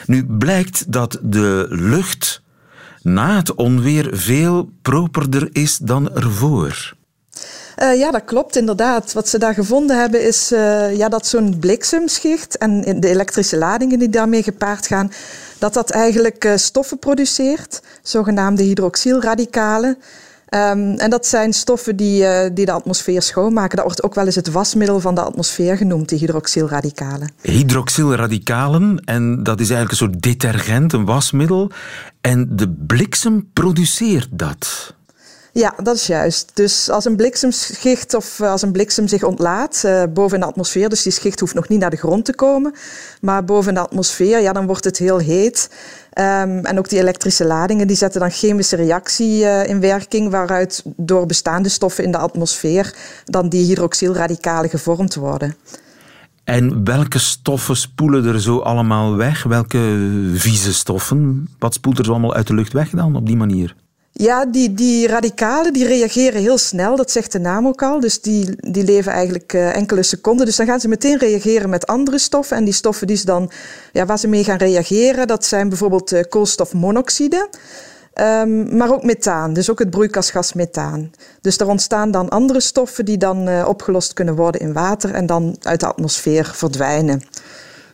Nu 0.06 0.24
blijkt 0.24 0.92
dat 0.92 1.18
de 1.22 1.66
lucht 1.68 2.42
na 3.02 3.36
het 3.36 3.54
onweer 3.54 4.08
veel 4.12 4.70
properder 4.82 5.48
is 5.52 5.76
dan 5.76 6.14
ervoor. 6.14 6.96
Uh, 7.82 7.98
ja, 7.98 8.10
dat 8.10 8.24
klopt 8.24 8.56
inderdaad. 8.56 9.12
Wat 9.12 9.28
ze 9.28 9.38
daar 9.38 9.54
gevonden 9.54 9.98
hebben 10.00 10.26
is 10.26 10.52
uh, 10.52 10.96
ja, 10.96 11.08
dat 11.08 11.26
zo'n 11.26 11.58
bliksemschicht 11.58 12.58
en 12.58 13.00
de 13.00 13.08
elektrische 13.08 13.56
ladingen 13.58 13.98
die 13.98 14.08
daarmee 14.08 14.42
gepaard 14.42 14.86
gaan, 14.86 15.12
dat 15.58 15.74
dat 15.74 15.90
eigenlijk 15.90 16.52
stoffen 16.56 16.98
produceert, 16.98 17.82
zogenaamde 18.02 18.62
hydroxylradicalen. 18.62 19.98
Um, 20.50 20.94
en 20.94 21.10
dat 21.10 21.26
zijn 21.26 21.52
stoffen 21.52 21.96
die, 21.96 22.22
uh, 22.22 22.40
die 22.52 22.64
de 22.64 22.72
atmosfeer 22.72 23.22
schoonmaken. 23.22 23.76
Dat 23.76 23.84
wordt 23.84 24.02
ook 24.02 24.14
wel 24.14 24.26
eens 24.26 24.34
het 24.34 24.50
wasmiddel 24.50 25.00
van 25.00 25.14
de 25.14 25.20
atmosfeer 25.20 25.76
genoemd, 25.76 26.08
die 26.08 26.18
hydroxylradicalen. 26.18 27.32
Hydroxylradicalen, 27.42 29.02
en 29.04 29.42
dat 29.42 29.60
is 29.60 29.70
eigenlijk 29.70 29.90
een 29.90 30.08
soort 30.08 30.22
detergent, 30.22 30.92
een 30.92 31.04
wasmiddel. 31.04 31.70
En 32.20 32.48
de 32.56 32.68
bliksem 32.86 33.48
produceert 33.52 34.28
dat. 34.30 34.96
Ja, 35.58 35.74
dat 35.82 35.96
is 35.96 36.06
juist. 36.06 36.50
Dus 36.54 36.90
als 36.90 37.04
een 37.04 37.16
bliksemschicht 37.16 38.14
of 38.14 38.40
als 38.40 38.62
een 38.62 38.72
bliksem 38.72 39.08
zich 39.08 39.22
ontlaat 39.22 39.82
uh, 39.86 40.02
boven 40.14 40.40
de 40.40 40.46
atmosfeer, 40.46 40.88
dus 40.88 41.02
die 41.02 41.12
schicht 41.12 41.40
hoeft 41.40 41.54
nog 41.54 41.68
niet 41.68 41.80
naar 41.80 41.90
de 41.90 41.96
grond 41.96 42.24
te 42.24 42.34
komen, 42.34 42.74
maar 43.20 43.44
boven 43.44 43.74
de 43.74 43.80
atmosfeer, 43.80 44.40
ja, 44.40 44.52
dan 44.52 44.66
wordt 44.66 44.84
het 44.84 44.98
heel 44.98 45.18
heet. 45.18 45.70
Um, 46.18 46.64
en 46.64 46.78
ook 46.78 46.88
die 46.88 46.98
elektrische 46.98 47.44
ladingen 47.44 47.86
die 47.86 47.96
zetten 47.96 48.20
dan 48.20 48.30
chemische 48.30 48.76
reactie 48.76 49.42
uh, 49.42 49.66
in 49.66 49.80
werking, 49.80 50.30
waaruit 50.30 50.82
door 50.96 51.26
bestaande 51.26 51.68
stoffen 51.68 52.04
in 52.04 52.12
de 52.12 52.18
atmosfeer 52.18 52.94
dan 53.24 53.48
die 53.48 53.66
hydroxylradicalen 53.66 54.70
gevormd 54.70 55.14
worden. 55.14 55.56
En 56.44 56.84
welke 56.84 57.18
stoffen 57.18 57.76
spoelen 57.76 58.24
er 58.24 58.40
zo 58.40 58.58
allemaal 58.58 59.16
weg? 59.16 59.42
Welke 59.42 60.10
vieze 60.34 60.74
stoffen? 60.74 61.48
Wat 61.58 61.74
spoelt 61.74 61.98
er 61.98 62.04
zo 62.04 62.10
allemaal 62.10 62.34
uit 62.34 62.46
de 62.46 62.54
lucht 62.54 62.72
weg 62.72 62.90
dan 62.90 63.16
op 63.16 63.26
die 63.26 63.36
manier? 63.36 63.74
Ja, 64.18 64.46
die, 64.46 64.74
die 64.74 65.06
radicalen 65.06 65.72
die 65.72 65.86
reageren 65.86 66.40
heel 66.40 66.58
snel, 66.58 66.96
dat 66.96 67.10
zegt 67.10 67.32
de 67.32 67.38
naam 67.38 67.66
ook 67.66 67.82
al. 67.82 68.00
Dus 68.00 68.20
die, 68.20 68.56
die 68.56 68.84
leven 68.84 69.12
eigenlijk 69.12 69.52
uh, 69.52 69.76
enkele 69.76 70.02
seconden. 70.02 70.46
Dus 70.46 70.56
dan 70.56 70.66
gaan 70.66 70.80
ze 70.80 70.88
meteen 70.88 71.18
reageren 71.18 71.70
met 71.70 71.86
andere 71.86 72.18
stoffen. 72.18 72.56
En 72.56 72.64
die 72.64 72.74
stoffen 72.74 73.06
die 73.06 73.16
ze 73.16 73.24
dan, 73.24 73.50
ja, 73.92 74.06
waar 74.06 74.18
ze 74.18 74.28
mee 74.28 74.44
gaan 74.44 74.56
reageren, 74.56 75.26
dat 75.26 75.44
zijn 75.44 75.68
bijvoorbeeld 75.68 76.12
uh, 76.12 76.20
koolstofmonoxide. 76.28 77.48
Ehm, 78.12 78.76
maar 78.76 78.92
ook 78.92 79.02
methaan, 79.02 79.52
dus 79.52 79.70
ook 79.70 79.78
het 79.78 79.90
broeikasgas 79.90 80.52
methaan. 80.52 81.10
Dus 81.40 81.58
er 81.58 81.68
ontstaan 81.68 82.10
dan 82.10 82.28
andere 82.28 82.60
stoffen 82.60 83.04
die 83.04 83.18
dan 83.18 83.48
uh, 83.48 83.68
opgelost 83.68 84.12
kunnen 84.12 84.34
worden 84.34 84.60
in 84.60 84.72
water 84.72 85.14
en 85.14 85.26
dan 85.26 85.56
uit 85.62 85.80
de 85.80 85.86
atmosfeer 85.86 86.50
verdwijnen. 86.54 87.22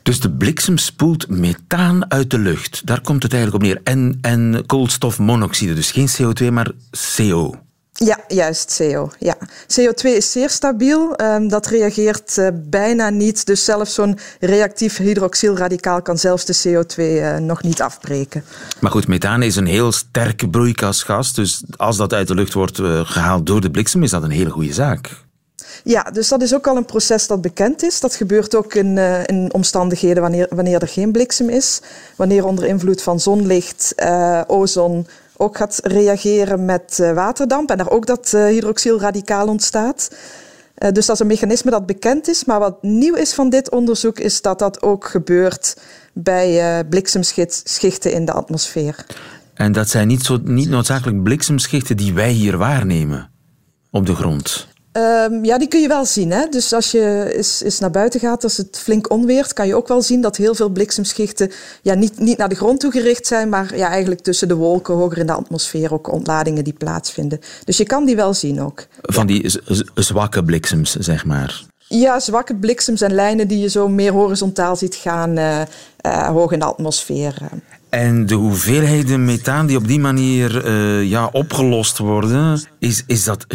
Dus 0.05 0.21
de 0.21 0.31
bliksem 0.31 0.79
spoelt 0.79 1.29
methaan 1.29 2.11
uit 2.11 2.31
de 2.31 2.39
lucht. 2.39 2.87
Daar 2.87 3.01
komt 3.01 3.23
het 3.23 3.33
eigenlijk 3.33 3.65
op 3.65 3.71
neer. 3.71 3.81
En, 3.85 4.19
en 4.21 4.63
koolstofmonoxide, 4.67 5.75
dus 5.75 5.91
geen 5.91 6.09
CO2, 6.09 6.53
maar 6.53 6.71
CO. 7.17 7.55
Ja, 7.93 8.19
juist, 8.29 8.77
CO. 8.79 9.11
Ja. 9.19 9.37
CO2 9.47 10.03
is 10.03 10.33
zeer 10.33 10.51
stabiel. 10.51 11.21
Um, 11.21 11.49
dat 11.49 11.67
reageert 11.67 12.37
uh, 12.37 12.49
bijna 12.55 13.09
niet. 13.09 13.47
Dus 13.47 13.65
zelfs 13.65 13.95
zo'n 13.95 14.19
reactief 14.41 14.97
hydroxylradicaal 14.97 16.03
kan 16.03 16.19
zelfs 16.19 16.45
de 16.45 16.57
CO2 16.69 16.97
uh, 16.97 17.37
nog 17.37 17.63
niet 17.63 17.83
afbreken. 17.83 18.45
Maar 18.81 18.91
goed, 18.91 19.09
methaan 19.09 19.43
is 19.43 19.57
een 19.57 19.67
heel 19.67 19.93
sterk 19.93 20.51
broeikasgas. 20.51 21.33
Dus 21.33 21.63
als 21.77 21.97
dat 21.97 22.13
uit 22.13 22.29
de 22.29 22.35
lucht 22.35 22.53
wordt 22.53 22.79
uh, 22.79 23.01
gehaald 23.05 23.47
door 23.47 23.61
de 23.61 23.71
bliksem, 23.71 24.03
is 24.03 24.11
dat 24.11 24.23
een 24.23 24.31
hele 24.31 24.51
goede 24.51 24.73
zaak. 24.73 25.24
Ja, 25.83 26.03
dus 26.03 26.29
dat 26.29 26.43
is 26.43 26.55
ook 26.55 26.67
al 26.67 26.77
een 26.77 26.85
proces 26.85 27.27
dat 27.27 27.41
bekend 27.41 27.83
is. 27.83 28.01
Dat 28.01 28.15
gebeurt 28.15 28.55
ook 28.55 28.75
in, 28.75 28.97
uh, 28.97 29.27
in 29.27 29.53
omstandigheden 29.53 30.23
wanneer, 30.23 30.47
wanneer 30.51 30.83
er 30.83 30.89
geen 30.89 31.13
bliksem 31.13 31.49
is. 31.49 31.81
Wanneer 32.17 32.47
onder 32.47 32.65
invloed 32.65 33.03
van 33.03 33.21
zonlicht, 33.21 33.93
uh, 33.97 34.41
ozon 34.47 35.07
ook 35.37 35.57
gaat 35.57 35.81
reageren 35.83 36.65
met 36.65 36.99
uh, 37.01 37.13
waterdamp 37.13 37.71
en 37.71 37.77
daar 37.77 37.91
ook 37.91 38.07
dat 38.07 38.31
hydroxylradicaal 38.31 39.49
ontstaat. 39.49 40.11
dus 40.93 41.07
dat 41.07 41.15
is 41.15 41.19
een 41.21 41.27
mechanisme 41.27 41.71
dat 41.71 41.87
bekend 41.87 42.29
is. 42.29 42.45
Maar 42.45 42.59
wat 42.59 42.83
nieuw 42.83 43.15
is 43.15 43.35
van 43.35 43.51
dit 43.51 43.71
onderzoek 43.71 44.19
is 44.19 44.43
dat 44.43 44.59
dat 44.59 44.83
ook 44.83 45.05
gebeurt 45.05 45.77
bij 46.13 46.85
bliksemschichten 46.85 48.13
in 48.13 48.25
de 48.25 48.33
atmosfeer. 48.33 49.07
En 49.55 49.73
dat 49.73 49.89
zijn 49.89 50.09
niet, 50.09 50.23
zo, 50.23 50.39
niet 50.43 50.69
noodzakelijk 50.69 51.23
bliksemschichten 51.23 51.97
die 51.97 52.15
wij 52.15 52.31
hier 52.31 52.57
waarnemen 52.57 53.31
op 53.91 54.07
de 54.07 54.15
grond. 54.15 54.69
Um, 54.97 55.45
ja, 55.45 55.59
die 55.59 55.69
kun 55.69 55.81
je 55.81 55.89
wel 55.89 56.05
zien. 56.05 56.31
Hè? 56.31 56.49
Dus 56.49 56.73
als 56.73 56.91
je 56.91 57.33
eens, 57.37 57.63
eens, 57.63 57.79
naar 57.79 57.91
buiten 57.91 58.21
gaat, 58.21 58.45
als 58.45 58.57
het 58.57 58.79
flink 58.83 59.11
onweert, 59.11 59.53
kan 59.53 59.67
je 59.67 59.75
ook 59.75 59.89
wel 59.89 60.03
zien 60.03 60.21
dat 60.21 60.37
heel 60.37 60.55
veel 60.55 60.69
bliksemschichten 60.69 61.51
ja, 61.83 61.95
niet, 61.95 62.19
niet 62.19 62.39
naar 62.39 62.49
de 62.49 62.55
grond 62.55 62.81
toe 62.81 62.91
gericht 62.91 63.27
zijn, 63.27 63.49
maar 63.49 63.77
ja, 63.77 63.89
eigenlijk 63.89 64.21
tussen 64.21 64.49
de 64.49 64.55
wolken, 64.55 64.95
hoger 64.95 65.19
in 65.19 65.27
de 65.27 65.33
atmosfeer, 65.33 65.93
ook 65.93 66.13
ontladingen 66.13 66.65
die 66.65 66.73
plaatsvinden. 66.73 67.41
Dus 67.65 67.77
je 67.77 67.85
kan 67.85 68.05
die 68.05 68.17
wel 68.17 68.35
zien 68.35 68.63
ook. 68.63 68.87
Van 69.03 69.27
die 69.27 69.61
zwakke 69.95 70.45
bliksems, 70.45 70.97
zeg 70.97 71.25
maar. 71.25 71.65
Ja, 71.89 72.21
zwakke 72.21 72.57
bliksems 72.57 73.01
en 73.01 73.13
lijnen 73.13 73.49
die 73.49 73.59
je 73.59 73.69
zo 73.69 73.89
meer 73.89 74.13
horizontaal 74.13 74.77
ziet 74.77 74.95
gaan, 74.95 75.39
uh, 75.39 75.61
uh, 76.07 76.27
hoog 76.27 76.53
in 76.53 76.59
de 76.59 76.65
atmosfeer. 76.65 77.35
En 77.95 78.27
de 78.27 78.35
hoeveelheden 78.35 79.25
methaan 79.25 79.67
die 79.67 79.77
op 79.77 79.87
die 79.87 80.01
manier 80.01 80.67
uh, 80.67 81.11
ja, 81.11 81.29
opgelost 81.33 81.99
worden, 81.99 82.63
is, 82.79 83.03
is 83.07 83.25
dat 83.25 83.47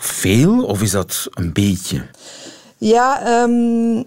veel 0.00 0.64
of 0.64 0.82
is 0.82 0.90
dat 0.90 1.28
een 1.30 1.52
beetje? 1.52 2.06
Ja, 2.76 3.40
um, 3.42 4.04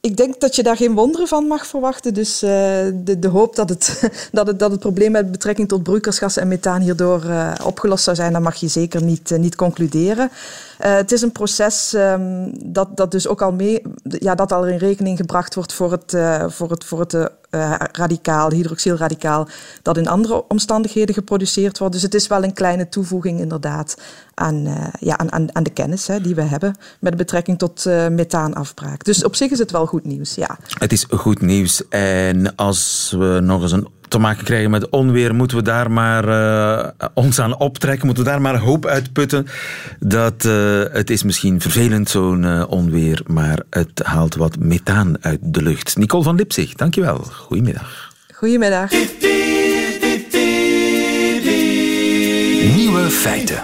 ik 0.00 0.16
denk 0.16 0.40
dat 0.40 0.56
je 0.56 0.62
daar 0.62 0.76
geen 0.76 0.94
wonderen 0.94 1.28
van 1.28 1.46
mag 1.46 1.66
verwachten. 1.66 2.14
Dus 2.14 2.42
uh, 2.42 2.50
de, 2.94 3.18
de 3.18 3.28
hoop 3.28 3.56
dat 3.56 3.68
het, 3.68 4.10
dat, 4.32 4.46
het, 4.46 4.58
dat 4.58 4.70
het 4.70 4.80
probleem 4.80 5.12
met 5.12 5.30
betrekking 5.30 5.68
tot 5.68 5.82
broeikasgas 5.82 6.36
en 6.36 6.48
methaan 6.48 6.80
hierdoor 6.80 7.24
uh, 7.24 7.52
opgelost 7.64 8.04
zou 8.04 8.16
zijn, 8.16 8.32
dat 8.32 8.42
mag 8.42 8.54
je 8.54 8.68
zeker 8.68 9.02
niet, 9.02 9.30
niet 9.38 9.56
concluderen. 9.56 10.30
Het 10.78 11.12
is 11.12 11.22
een 11.22 11.32
proces 11.32 11.92
um, 11.92 12.52
dat, 12.72 12.96
dat 12.96 13.10
dus 13.10 13.28
ook 13.28 13.42
al 13.42 13.52
mee, 13.52 13.82
ja, 14.02 14.34
dat 14.34 14.52
al 14.52 14.66
in 14.66 14.78
rekening 14.78 15.16
gebracht 15.16 15.54
wordt 15.54 15.72
voor 15.72 15.92
het, 15.92 16.16
voor 16.52 16.70
het, 16.70 16.84
voor 16.84 17.00
het 17.00 17.30
radicaal, 17.92 18.50
hydroxylradicaal, 18.50 19.48
dat 19.82 19.96
in 19.96 20.08
andere 20.08 20.48
omstandigheden 20.48 21.14
geproduceerd 21.14 21.78
wordt. 21.78 21.94
Dus 21.94 22.02
het 22.02 22.14
is 22.14 22.26
wel 22.26 22.44
een 22.44 22.52
kleine 22.52 22.88
toevoeging 22.88 23.40
inderdaad 23.40 23.96
aan, 24.34 24.66
ja, 25.00 25.18
aan, 25.18 25.54
aan 25.54 25.62
de 25.62 25.70
kennis 25.70 26.06
hè, 26.06 26.20
die 26.20 26.34
we 26.34 26.42
hebben 26.42 26.76
met 27.00 27.16
betrekking 27.16 27.58
tot 27.58 27.84
methaanafbraak. 28.10 29.04
Dus 29.04 29.24
op 29.24 29.34
zich 29.34 29.50
is 29.50 29.58
het 29.58 29.70
wel 29.70 29.86
goed 29.86 30.04
nieuws, 30.04 30.34
ja. 30.34 30.58
Het 30.78 30.92
is 30.92 31.06
goed 31.10 31.40
nieuws. 31.40 31.88
En 31.88 32.54
als 32.56 33.14
we 33.18 33.40
nog 33.42 33.62
eens 33.62 33.72
een 33.72 33.88
te 34.08 34.18
maken 34.18 34.44
krijgen 34.44 34.70
met 34.70 34.88
onweer, 34.88 35.34
moeten 35.34 35.56
we 35.56 35.62
daar 35.62 35.90
maar 35.90 36.28
uh, 36.28 37.08
ons 37.14 37.40
aan 37.40 37.58
optrekken, 37.58 38.06
moeten 38.06 38.24
we 38.24 38.30
daar 38.30 38.40
maar 38.40 38.58
hoop 38.58 38.86
uitputten 38.86 39.46
dat 40.00 40.44
uh, 40.44 40.82
het 40.92 41.10
is 41.10 41.22
misschien 41.22 41.60
vervelend 41.60 42.08
zo'n 42.08 42.42
uh, 42.42 42.64
onweer, 42.68 43.22
maar 43.26 43.62
het 43.70 44.00
haalt 44.02 44.34
wat 44.34 44.58
methaan 44.58 45.16
uit 45.20 45.40
de 45.42 45.62
lucht. 45.62 45.96
Nicole 45.96 46.22
van 46.22 46.36
Lipzig, 46.36 46.74
dankjewel. 46.74 47.18
Goedemiddag. 47.18 48.12
Goedemiddag. 48.34 48.90
Nieuwe 52.74 53.10
feiten. 53.10 53.62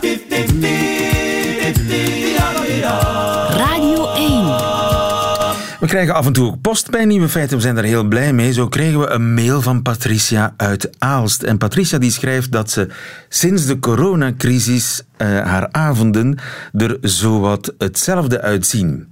Krijgen 5.92 6.14
af 6.14 6.26
en 6.26 6.32
toe 6.32 6.46
ook 6.46 6.60
post 6.60 6.90
bij 6.90 7.04
Nieuwe 7.04 7.28
Feiten. 7.28 7.56
We 7.56 7.62
zijn 7.62 7.74
daar 7.74 7.84
heel 7.84 8.04
blij 8.04 8.32
mee. 8.32 8.52
Zo 8.52 8.68
kregen 8.68 9.00
we 9.00 9.08
een 9.08 9.34
mail 9.34 9.62
van 9.62 9.82
Patricia 9.82 10.54
uit 10.56 10.90
Aalst. 10.98 11.42
En 11.42 11.58
Patricia 11.58 11.98
die 11.98 12.10
schrijft 12.10 12.52
dat 12.52 12.70
ze 12.70 12.88
sinds 13.28 13.66
de 13.66 13.78
coronacrisis 13.78 15.02
uh, 15.02 15.28
haar 15.28 15.68
avonden 15.70 16.38
er 16.72 16.98
zowat 17.00 17.74
hetzelfde 17.78 18.40
uitzien. 18.40 19.08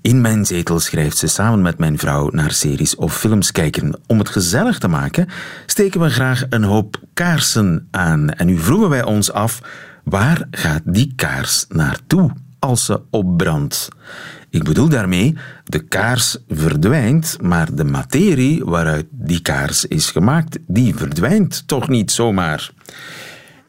In 0.00 0.20
mijn 0.20 0.46
zetel 0.46 0.80
schrijft 0.80 1.16
ze 1.16 1.26
samen 1.26 1.62
met 1.62 1.78
mijn 1.78 1.98
vrouw 1.98 2.28
naar 2.32 2.52
series 2.52 2.96
of 2.96 3.18
films 3.18 3.52
kijken. 3.52 4.00
Om 4.06 4.18
het 4.18 4.28
gezellig 4.28 4.78
te 4.78 4.88
maken 4.88 5.28
steken 5.66 6.00
we 6.00 6.10
graag 6.10 6.44
een 6.50 6.64
hoop 6.64 7.00
kaarsen 7.14 7.88
aan. 7.90 8.30
En 8.30 8.46
nu 8.46 8.58
vroegen 8.58 8.88
wij 8.88 9.04
ons 9.04 9.32
af, 9.32 9.60
waar 10.04 10.46
gaat 10.50 10.82
die 10.84 11.12
kaars 11.16 11.66
naartoe 11.68 12.30
als 12.58 12.84
ze 12.84 13.00
opbrandt? 13.10 13.88
Ik 14.50 14.64
bedoel 14.64 14.88
daarmee, 14.88 15.36
de 15.64 15.78
kaars 15.78 16.36
verdwijnt, 16.48 17.36
maar 17.40 17.74
de 17.74 17.84
materie 17.84 18.64
waaruit 18.64 19.06
die 19.10 19.40
kaars 19.40 19.84
is 19.84 20.10
gemaakt, 20.10 20.58
die 20.66 20.94
verdwijnt 20.94 21.62
toch 21.66 21.88
niet 21.88 22.10
zomaar. 22.10 22.70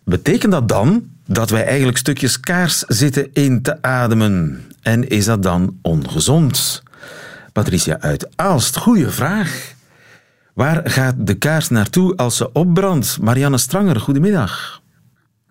Betekent 0.03 0.51
dat 0.51 0.69
dan 0.69 1.03
dat 1.25 1.49
wij 1.49 1.65
eigenlijk 1.65 1.97
stukjes 1.97 2.39
kaars 2.39 2.79
zitten 2.79 3.33
in 3.33 3.61
te 3.61 3.81
ademen? 3.81 4.61
En 4.81 5.09
is 5.09 5.25
dat 5.25 5.43
dan 5.43 5.77
ongezond? 5.81 6.83
Patricia 7.53 7.97
uit 7.99 8.27
Aalst, 8.35 8.77
goeie 8.77 9.07
vraag. 9.07 9.73
Waar 10.53 10.89
gaat 10.89 11.15
de 11.17 11.33
kaars 11.33 11.69
naartoe 11.69 12.15
als 12.15 12.37
ze 12.37 12.51
opbrandt? 12.51 13.17
Marianne 13.21 13.57
Stranger, 13.57 13.99
goedemiddag. 13.99 14.81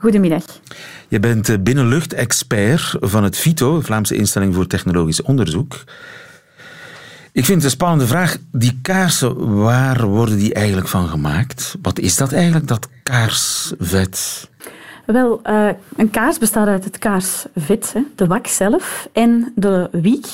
Goedemiddag. 0.00 0.44
Je 1.08 1.20
bent 1.20 1.64
binnenluchtexpert 1.64 2.96
van 3.00 3.24
het 3.24 3.36
FITO, 3.36 3.80
Vlaamse 3.80 4.14
instelling 4.14 4.54
voor 4.54 4.66
technologisch 4.66 5.22
onderzoek. 5.22 5.84
Ik 7.32 7.44
vind 7.44 7.56
het 7.56 7.64
een 7.64 7.70
spannende 7.70 8.06
vraag. 8.06 8.36
Die 8.52 8.78
kaarsen, 8.82 9.54
waar 9.62 10.06
worden 10.06 10.38
die 10.38 10.54
eigenlijk 10.54 10.88
van 10.88 11.08
gemaakt? 11.08 11.76
Wat 11.82 11.98
is 11.98 12.16
dat 12.16 12.32
eigenlijk, 12.32 12.66
dat 12.66 12.88
kaarsvet? 13.02 14.48
Wel, 15.06 15.40
uh, 15.44 15.68
een 15.96 16.10
kaars 16.10 16.38
bestaat 16.38 16.68
uit 16.68 16.84
het 16.84 16.98
kaarsvet, 16.98 17.94
de 18.14 18.26
wax 18.26 18.56
zelf, 18.56 19.08
en 19.12 19.52
de 19.54 19.88
wiek. 19.92 20.26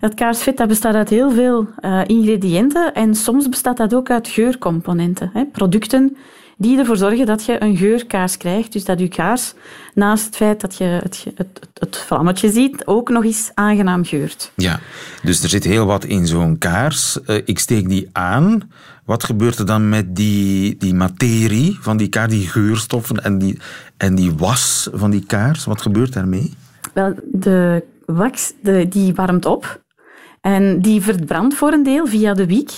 Dat 0.00 0.14
kaarsvet 0.14 0.56
dat 0.56 0.68
bestaat 0.68 0.94
uit 0.94 1.08
heel 1.08 1.30
veel 1.30 1.68
uh, 1.80 2.00
ingrediënten 2.06 2.94
en 2.94 3.14
soms 3.14 3.48
bestaat 3.48 3.76
dat 3.76 3.94
ook 3.94 4.10
uit 4.10 4.28
geurcomponenten. 4.28 5.48
Producten 5.52 6.16
die 6.56 6.78
ervoor 6.78 6.96
zorgen 6.96 7.26
dat 7.26 7.44
je 7.44 7.62
een 7.62 7.76
geurkaars 7.76 8.36
krijgt. 8.36 8.72
Dus 8.72 8.84
dat 8.84 8.98
je 8.98 9.08
kaars, 9.08 9.54
naast 9.94 10.26
het 10.26 10.36
feit 10.36 10.60
dat 10.60 10.76
je 10.76 10.84
het, 10.84 11.26
het, 11.34 11.68
het, 11.74 11.96
vlammetje 11.96 12.50
ziet, 12.50 12.86
ook 12.86 13.08
nog 13.08 13.24
eens 13.24 13.50
aangenaam 13.54 14.04
geurt. 14.04 14.52
Ja, 14.54 14.80
dus 15.22 15.42
er 15.42 15.48
zit 15.48 15.64
heel 15.64 15.86
wat 15.86 16.04
in 16.04 16.26
zo'n 16.26 16.58
kaars. 16.58 17.18
Uh, 17.26 17.36
ik 17.44 17.58
steek 17.58 17.88
die 17.88 18.08
aan. 18.12 18.70
Wat 19.04 19.24
gebeurt 19.24 19.58
er 19.58 19.66
dan 19.66 19.88
met 19.88 20.16
die, 20.16 20.76
die 20.76 20.94
materie 20.94 21.78
van 21.80 21.96
die 21.96 22.08
kaars, 22.08 22.30
die 22.30 22.48
geurstoffen 22.48 23.24
en 23.24 23.38
die, 23.38 23.58
en 23.96 24.14
die 24.14 24.32
was 24.36 24.88
van 24.92 25.10
die 25.10 25.26
kaars? 25.26 25.64
Wat 25.64 25.82
gebeurt 25.82 26.12
daarmee? 26.12 26.52
Wel, 26.94 27.14
de 27.32 27.84
wax 28.04 28.52
de, 28.62 28.88
die 28.88 29.14
warmt 29.14 29.46
op 29.46 29.82
en 30.40 30.80
die 30.80 31.02
verbrandt 31.02 31.54
voor 31.54 31.72
een 31.72 31.82
deel 31.82 32.06
via 32.06 32.34
de 32.34 32.46
wiek. 32.46 32.70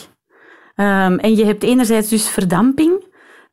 Um, 0.76 1.18
en 1.18 1.36
je 1.36 1.44
hebt 1.44 1.62
enerzijds 1.62 2.08
dus 2.08 2.28
verdamping 2.28 3.06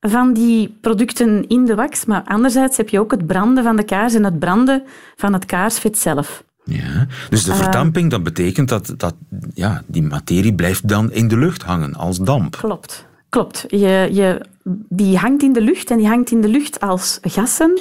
van 0.10 0.34
die 0.34 0.78
producten 0.82 1.48
in 1.48 1.66
de 1.66 1.76
wax, 1.76 2.06
maar 2.06 2.24
anderzijds 2.24 2.78
heb 2.78 2.90
je 2.90 3.00
ook 3.00 3.12
het 3.12 3.28
branden 3.28 3.64
van 3.64 3.76
de 3.76 3.84
kaars 3.84 4.14
en 4.14 4.24
het 4.24 4.40
branden 4.40 4.84
van 5.16 5.34
het 5.34 5.46
kaarsvet 5.46 5.98
zelf. 5.98 6.44
Ja, 6.64 7.08
dus 7.30 7.44
de 7.44 7.56
verdamping, 7.56 8.12
dat 8.12 8.24
betekent 8.24 8.70
dat, 8.70 8.94
dat 8.98 9.16
ja, 9.54 9.84
die 9.86 10.04
materie 10.04 10.54
blijft 10.54 10.88
dan 10.88 11.12
in 11.12 11.28
de 11.28 11.38
lucht 11.38 11.64
hangen 11.64 11.94
als 11.94 12.18
damp. 12.18 12.58
Klopt, 12.58 13.06
klopt. 13.30 13.66
Je, 13.68 14.10
je, 14.12 14.46
die 14.90 15.18
hangt 15.18 15.44
in 15.44 15.54
de 15.54 15.62
lucht 15.62 15.92
en 15.92 15.98
die 15.98 16.08
hangt 16.08 16.32
in 16.32 16.42
de 16.42 16.50
lucht 16.50 16.80
als 16.80 17.18
gassen 17.22 17.80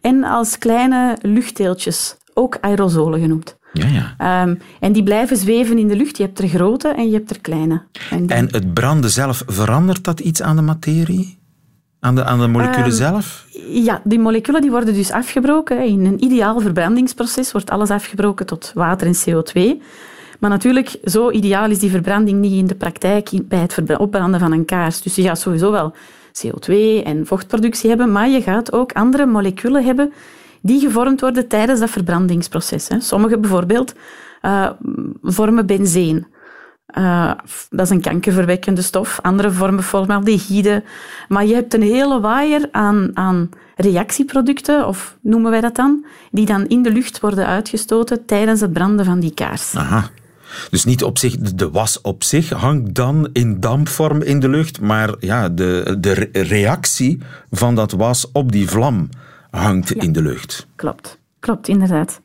en 0.00 0.24
als 0.24 0.58
kleine 0.58 1.18
luchtdeeltjes, 1.20 2.16
ook 2.34 2.58
aerosolen 2.60 3.20
genoemd. 3.20 3.56
Ja, 3.72 3.86
ja. 3.86 4.42
Um, 4.42 4.58
en 4.80 4.92
die 4.92 5.02
blijven 5.02 5.36
zweven 5.36 5.78
in 5.78 5.88
de 5.88 5.96
lucht. 5.96 6.16
Je 6.16 6.22
hebt 6.22 6.38
er 6.38 6.48
grote 6.48 6.88
en 6.88 7.06
je 7.06 7.14
hebt 7.14 7.30
er 7.30 7.40
kleine. 7.40 7.82
En, 8.10 8.26
die... 8.26 8.36
en 8.36 8.48
het 8.50 8.74
branden 8.74 9.10
zelf, 9.10 9.42
verandert 9.46 10.04
dat 10.04 10.20
iets 10.20 10.42
aan 10.42 10.56
de 10.56 10.62
materie? 10.62 11.40
Aan 12.04 12.14
de, 12.14 12.24
aan 12.24 12.40
de 12.40 12.46
moleculen 12.46 12.84
Ehm, 12.84 12.94
zelf? 12.94 13.46
Ja, 13.68 14.00
die 14.04 14.18
moleculen 14.18 14.60
die 14.60 14.70
worden 14.70 14.94
dus 14.94 15.10
afgebroken. 15.10 15.84
In 15.84 16.04
een 16.06 16.24
ideaal 16.24 16.60
verbrandingsproces 16.60 17.52
wordt 17.52 17.70
alles 17.70 17.90
afgebroken 17.90 18.46
tot 18.46 18.72
water 18.74 19.06
en 19.06 19.14
CO2. 19.14 19.82
Maar 20.38 20.50
natuurlijk, 20.50 20.96
zo 21.04 21.30
ideaal 21.30 21.70
is 21.70 21.78
die 21.78 21.90
verbranding 21.90 22.40
niet 22.40 22.52
in 22.52 22.66
de 22.66 22.74
praktijk 22.74 23.30
bij 23.44 23.58
het 23.58 23.98
opbranden 23.98 24.40
van 24.40 24.52
een 24.52 24.64
kaars. 24.64 25.02
Dus 25.02 25.14
je 25.14 25.22
gaat 25.22 25.38
sowieso 25.38 25.70
wel 25.70 25.94
CO2 26.32 26.74
en 27.04 27.26
vochtproductie 27.26 27.88
hebben, 27.88 28.12
maar 28.12 28.28
je 28.28 28.42
gaat 28.42 28.72
ook 28.72 28.92
andere 28.92 29.26
moleculen 29.26 29.84
hebben 29.84 30.12
die 30.60 30.80
gevormd 30.80 31.20
worden 31.20 31.48
tijdens 31.48 31.80
dat 31.80 31.90
verbrandingsproces. 31.90 32.88
Sommige 32.98 33.38
bijvoorbeeld 33.38 33.94
eh, 34.40 34.70
vormen 35.22 35.66
benzeen. 35.66 36.26
Eh, 36.92 37.32
dat 37.70 37.80
is 37.86 37.90
een 37.90 38.00
kankerverwekkende 38.00 38.82
stof. 38.82 39.18
Andere 39.22 39.50
vormen 39.50 39.82
formaldehyde. 39.84 40.82
Maar 41.28 41.46
je 41.46 41.54
hebt 41.54 41.74
een 41.74 41.82
hele 41.82 42.20
waaier 42.20 42.68
aan, 42.70 43.10
aan 43.14 43.48
reactieproducten, 43.76 44.86
of 44.86 45.16
noemen 45.20 45.50
wij 45.50 45.60
dat 45.60 45.74
dan, 45.74 46.04
die 46.30 46.46
dan 46.46 46.66
in 46.66 46.82
de 46.82 46.90
lucht 46.92 47.20
worden 47.20 47.46
uitgestoten 47.46 48.24
tijdens 48.24 48.60
het 48.60 48.72
branden 48.72 49.04
van 49.04 49.20
die 49.20 49.34
kaars. 49.34 49.74
Aha. 49.74 50.08
Dus 50.70 50.84
niet 50.84 51.02
op 51.04 51.18
zich, 51.18 51.36
de- 51.36 51.70
was 51.70 52.00
op 52.00 52.22
zich 52.22 52.50
hangt 52.50 52.94
dan 52.94 53.28
in 53.32 53.60
dampvorm 53.60 54.22
in 54.22 54.40
de 54.40 54.48
lucht, 54.48 54.80
maar 54.80 55.14
ja, 55.20 55.48
de, 55.48 55.96
de 56.00 56.12
re- 56.12 56.42
reactie 56.42 57.18
van 57.50 57.74
dat 57.74 57.92
was 57.92 58.30
op 58.32 58.52
die 58.52 58.68
vlam 58.68 59.08
hangt 59.50 59.92
in 59.92 60.12
de 60.12 60.22
lucht. 60.22 60.66
Klopt, 60.76 61.18
klopt, 61.38 61.68
inderdaad. 61.68 62.20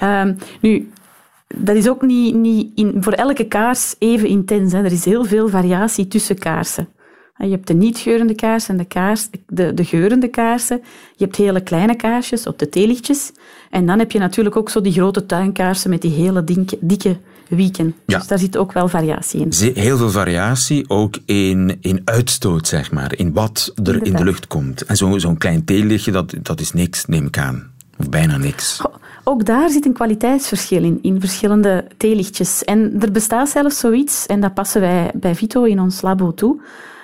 Ehm, 0.00 0.34
nu, 0.60 0.91
dat 1.56 1.76
is 1.76 1.88
ook 1.88 2.02
niet, 2.02 2.34
niet 2.34 2.70
in, 2.74 2.96
voor 3.00 3.12
elke 3.12 3.44
kaars 3.44 3.94
even 3.98 4.28
intens. 4.28 4.72
Hè. 4.72 4.78
Er 4.78 4.92
is 4.92 5.04
heel 5.04 5.24
veel 5.24 5.48
variatie 5.48 6.08
tussen 6.08 6.38
kaarsen. 6.38 6.88
Je 7.36 7.50
hebt 7.50 7.66
de 7.66 7.74
niet-geurende 7.74 8.34
kaars 8.34 8.68
en 8.68 8.76
de, 8.76 8.84
kaars, 8.84 9.28
de, 9.46 9.74
de 9.74 9.84
geurende 9.84 10.28
kaarsen. 10.28 10.80
Je 11.16 11.24
hebt 11.24 11.36
hele 11.36 11.60
kleine 11.60 11.96
kaarsjes 11.96 12.46
op 12.46 12.58
de 12.58 12.68
theelichtjes. 12.68 13.32
En 13.70 13.86
dan 13.86 13.98
heb 13.98 14.12
je 14.12 14.18
natuurlijk 14.18 14.56
ook 14.56 14.70
zo 14.70 14.80
die 14.80 14.92
grote 14.92 15.26
tuinkaarsen 15.26 15.90
met 15.90 16.02
die 16.02 16.10
hele 16.10 16.44
dikke, 16.44 16.78
dikke 16.80 17.16
wieken. 17.48 17.94
Ja. 18.06 18.18
Dus 18.18 18.26
daar 18.26 18.38
zit 18.38 18.56
ook 18.56 18.72
wel 18.72 18.88
variatie 18.88 19.40
in. 19.40 19.72
Heel 19.74 19.96
veel 19.96 20.10
variatie, 20.10 20.88
ook 20.88 21.18
in, 21.24 21.78
in 21.80 22.00
uitstoot, 22.04 22.68
zeg 22.68 22.90
maar, 22.90 23.16
in 23.16 23.32
wat 23.32 23.72
er 23.84 24.06
in 24.06 24.16
de 24.16 24.24
lucht 24.24 24.46
komt. 24.46 24.82
En 24.84 24.96
zo- 24.96 25.18
zo'n 25.18 25.38
klein 25.38 25.64
theelichtje, 25.64 26.10
dat, 26.10 26.34
dat 26.42 26.60
is 26.60 26.72
niks, 26.72 27.06
neem 27.06 27.26
ik 27.26 27.38
aan. 27.38 27.70
Of 27.98 28.08
bijna 28.08 28.36
niks. 28.36 28.78
Goh, 28.78 28.94
Ook 29.24 29.44
daar 29.44 29.70
zit 29.70 29.86
een 29.86 29.92
kwaliteitsverschil 29.92 30.82
in, 30.82 30.98
in 31.02 31.20
verschillende 31.20 31.86
theelichtjes. 31.96 32.64
En 32.64 32.96
er 33.00 33.12
bestaat 33.12 33.48
zelfs 33.48 33.78
zoiets, 33.78 34.26
en 34.26 34.40
dat 34.40 34.54
passen 34.54 34.80
wij 34.80 35.10
bij 35.14 35.34
Vito 35.34 35.62
in 35.62 35.80
ons 35.80 36.00
labo 36.00 36.34
toe, 36.34 36.62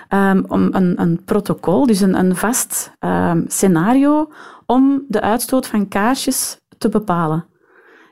ehm, 0.09 0.43
om 0.47 0.69
een, 0.73 1.01
een 1.01 1.25
protocol, 1.25 1.87
dus 1.87 2.01
een, 2.01 2.19
een 2.19 2.37
vast 2.37 2.93
ehm, 2.99 3.43
scenario, 3.47 4.31
om 4.67 5.05
de 5.09 5.21
uitstoot 5.21 5.67
van 5.67 5.89
kaarsjes 5.89 6.61
te 6.79 6.89
bepalen. 6.89 7.47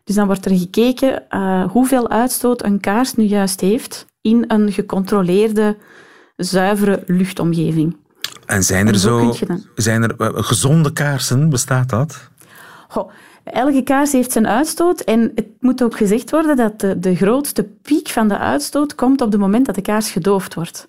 Dus 0.05 0.15
dan 0.15 0.27
wordt 0.27 0.45
er 0.45 0.57
gekeken 0.57 1.29
eh, 1.29 1.71
hoeveel 1.71 2.11
uitstoot 2.11 2.65
een 2.65 2.81
kaars 2.81 3.15
nu 3.15 3.25
juist 3.25 3.61
heeft 3.61 4.07
in 4.21 4.45
een 4.49 4.73
gecontroleerde, 4.73 5.77
zuivere 6.37 7.03
luchtomgeving. 7.07 7.97
En 8.47 8.63
zijn 8.63 8.87
er 8.87 8.93
En 8.93 9.01
zo 9.01 9.35
zijn 9.75 10.03
er 10.03 10.15
eh, 10.19 10.29
gezonde 10.33 10.93
kaarsen, 10.93 11.49
bestaat 11.49 11.89
dat? 11.89 12.31
Goh, 12.89 13.11
elke 13.53 13.83
kaars 13.83 14.13
heeft 14.13 14.33
zijn 14.33 14.47
uitstoot 14.47 15.01
en 15.01 15.33
het 15.35 15.47
moet 15.61 15.83
ook 15.83 15.97
gezegd 15.97 16.31
worden 16.31 16.57
dat 16.57 16.81
de, 16.81 16.99
de 16.99 17.15
grootste 17.17 17.67
piek 17.83 18.09
van 18.09 18.29
de 18.29 18.39
uitstoot 18.39 18.95
komt 18.95 19.21
op 19.21 19.31
het 19.33 19.41
moment 19.41 19.67
dat 19.67 19.75
de 19.75 19.81
kaars 19.83 20.11
gedoofd 20.11 20.55
wordt. 20.55 20.89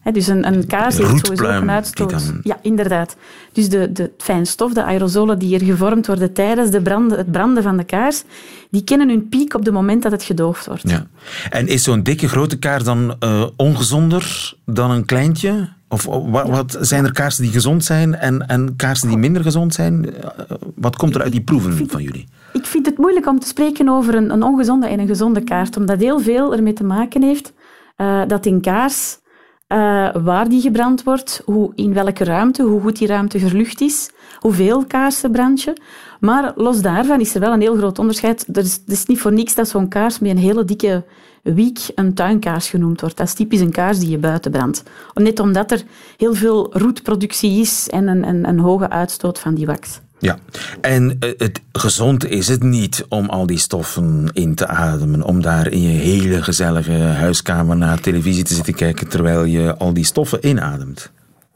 Hè, 0.00 0.12
dus 0.12 0.26
een, 0.26 0.46
een 0.46 0.66
kaars 0.66 0.96
heeft 0.96 1.08
sowieso 1.08 1.26
Roetpluim 1.28 1.62
een 1.62 1.70
uitstoot. 1.70 2.10
dan- 2.10 2.40
Ja, 2.42 2.58
inderdaad. 2.62 3.16
Dus 3.52 3.68
de, 3.68 3.92
de 3.92 4.10
fijnstof, 4.18 4.72
de 4.72 4.82
aerosolen 4.84 5.38
die 5.38 5.54
er 5.58 5.64
gevormd 5.64 6.06
worden 6.06 6.32
tijdens 6.32 6.70
de 6.70 6.82
branden, 6.82 7.18
het 7.18 7.30
branden 7.30 7.62
van 7.62 7.76
de 7.76 7.84
kaars, 7.84 8.22
die 8.70 8.84
kennen 8.84 9.08
hun 9.08 9.28
piek 9.28 9.54
op 9.54 9.64
het 9.64 9.74
moment 9.74 10.02
dat 10.02 10.12
het 10.12 10.22
gedoofd 10.22 10.66
wordt. 10.66 10.90
Ja. 10.90 11.06
En 11.50 11.66
is 11.68 11.82
zo'n 11.82 12.02
dikke 12.02 12.28
grote 12.28 12.58
kaars 12.58 12.84
dan 12.84 13.16
eh, 13.18 13.46
ongezonder 13.56 14.54
dan 14.64 14.90
een 14.90 15.04
kleintje? 15.04 15.68
Of 15.92 16.08
oh, 16.08 16.30
wat, 16.32 16.48
wat 16.48 16.76
zijn 16.80 17.04
er 17.04 17.12
kaarsen 17.12 17.42
die 17.42 17.52
gezond 17.52 17.84
zijn 17.84 18.14
en, 18.14 18.46
en 18.46 18.76
kaarsen 18.76 19.08
die 19.08 19.16
minder 19.16 19.42
gezond 19.42 19.74
zijn? 19.74 20.14
Eh, 20.14 20.28
wat 20.74 20.96
komt 20.96 21.14
er 21.14 21.22
uit 21.22 21.32
die 21.32 21.40
proeven 21.40 21.88
van 21.88 22.02
jullie? 22.02 22.28
Ik 22.52 22.66
vind 22.66 22.86
het 22.86 22.98
moeilijk 22.98 23.26
om 23.26 23.38
te 23.38 23.46
spreken 23.46 23.88
over 23.88 24.14
een, 24.14 24.30
een 24.30 24.42
ongezonde 24.42 24.86
en 24.86 25.00
een 25.00 25.06
gezonde 25.06 25.44
kaart, 25.44 25.76
omdat 25.76 25.98
heel 25.98 26.20
veel 26.20 26.54
ermee 26.54 26.72
te 26.72 26.84
maken 26.84 27.22
heeft 27.22 27.52
eh, 27.96 28.22
dat 28.26 28.46
in 28.46 28.60
kaars, 28.60 29.18
eh, 29.66 30.08
waar 30.22 30.48
die 30.48 30.60
gebrand 30.60 31.02
wordt, 31.02 31.42
hoe, 31.44 31.72
in 31.74 31.92
welke 31.92 32.24
ruimte, 32.24 32.62
hoe 32.62 32.80
goed 32.80 32.98
die 32.98 33.08
ruimte 33.08 33.38
verlucht 33.38 33.80
is, 33.80 34.10
hoeveel 34.38 34.84
kaarsen 34.84 35.30
brand 35.30 35.62
je. 35.62 35.76
Maar 36.20 36.52
los 36.56 36.80
daarvan 36.80 37.20
is 37.20 37.34
er 37.34 37.40
wel 37.40 37.52
een 37.52 37.60
heel 37.60 37.76
groot 37.76 37.98
onderscheid. 37.98 38.46
Er 38.52 38.62
is, 38.62 38.72
het 38.72 38.82
is 38.86 39.06
niet 39.06 39.20
voor 39.20 39.32
niks 39.32 39.54
dat 39.54 39.68
zo'n 39.68 39.88
kaars 39.88 40.18
met 40.18 40.30
een 40.30 40.38
hele 40.38 40.64
dikke 40.64 41.04
wiek 41.42 41.78
een 41.94 42.14
tuinkaars 42.14 42.68
genoemd 42.68 43.00
wordt. 43.00 43.16
Dat 43.16 43.26
is 43.26 43.34
typisch 43.34 43.60
een 43.60 43.70
kaars 43.70 43.98
die 43.98 44.10
je 44.10 44.18
buiten 44.18 44.50
brandt. 44.50 44.82
Net 45.14 45.40
omdat 45.40 45.70
er 45.70 45.82
heel 46.16 46.34
veel 46.34 46.72
roetproductie 46.72 47.60
is 47.60 47.88
en 47.88 48.08
een, 48.08 48.28
een, 48.28 48.48
een 48.48 48.58
hoge 48.58 48.90
uitstoot 48.90 49.38
van 49.38 49.54
die 49.54 49.66
wax. 49.66 50.00
Ja, 50.18 50.38
en 50.80 51.16
eh, 51.18 51.30
het 51.36 51.60
gezond 51.72 52.26
is 52.26 52.48
het 52.48 52.62
niet 52.62 53.04
om 53.08 53.28
al 53.28 53.46
die 53.46 53.58
stoffen 53.58 54.30
in 54.32 54.54
te 54.54 54.66
ademen, 54.66 55.22
om 55.22 55.42
daar 55.42 55.66
in 55.66 55.80
je 55.80 55.88
hele 55.88 56.42
gezellige 56.42 56.92
huiskamer 56.92 57.76
naar 57.76 58.00
televisie 58.00 58.44
te 58.44 58.54
zitten 58.54 58.74
kijken 58.74 59.08
terwijl 59.08 59.44
je 59.44 59.76
al 59.76 59.92
die 59.92 60.04
stoffen 60.04 60.46
inademt. 60.46 61.10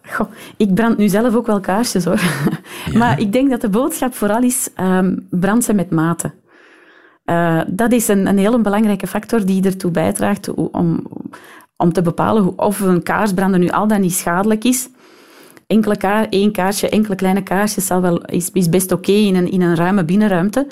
Goh, 0.07 0.31
ik 0.57 0.75
brand 0.75 0.97
nu 0.97 1.09
zelf 1.09 1.35
ook 1.35 1.47
wel 1.47 1.61
kaarsjes 1.61 2.05
hoor. 2.05 2.21
Maar 3.01 3.21
ik 3.21 3.33
denk 3.33 3.51
dat 3.51 3.61
de 3.61 3.69
boodschap 3.69 4.14
vooral 4.14 4.43
is: 4.43 4.69
ehm 4.75 5.17
brand 5.31 5.64
ze 5.64 5.75
met 5.75 5.90
mate. 5.90 6.33
Eh, 7.25 7.61
dat 7.67 7.93
is 7.93 8.09
een, 8.09 8.27
een 8.27 8.38
heel 8.38 8.61
belangrijke 8.61 9.07
factor 9.07 9.47
die 9.47 9.64
ertoe 9.64 9.90
bijdraagt 9.90 10.55
om, 10.55 11.07
om 11.77 11.93
te 11.93 12.03
bepalen 12.03 12.59
of 12.59 12.81
een 12.81 13.03
kaarsbranden 13.03 13.61
nu 13.61 13.69
al 13.69 13.87
dan 13.87 14.01
niet 14.01 14.12
schadelijk 14.12 14.64
is. 14.64 14.88
Enkele 15.67 15.97
kaar, 15.97 16.27
één 16.29 16.53
kaarsje, 16.53 16.88
enkele 16.88 17.14
kleine 17.14 17.43
kaarsjes 17.43 17.87
zal 17.87 18.01
wel, 18.01 18.25
is, 18.25 18.51
is 18.53 18.69
best 18.69 18.93
oké 18.93 19.12
in, 19.12 19.37
een, 19.37 19.51
in 19.51 19.61
een 19.61 19.77
ruime 19.77 20.05
binnenruimte. 20.05 20.67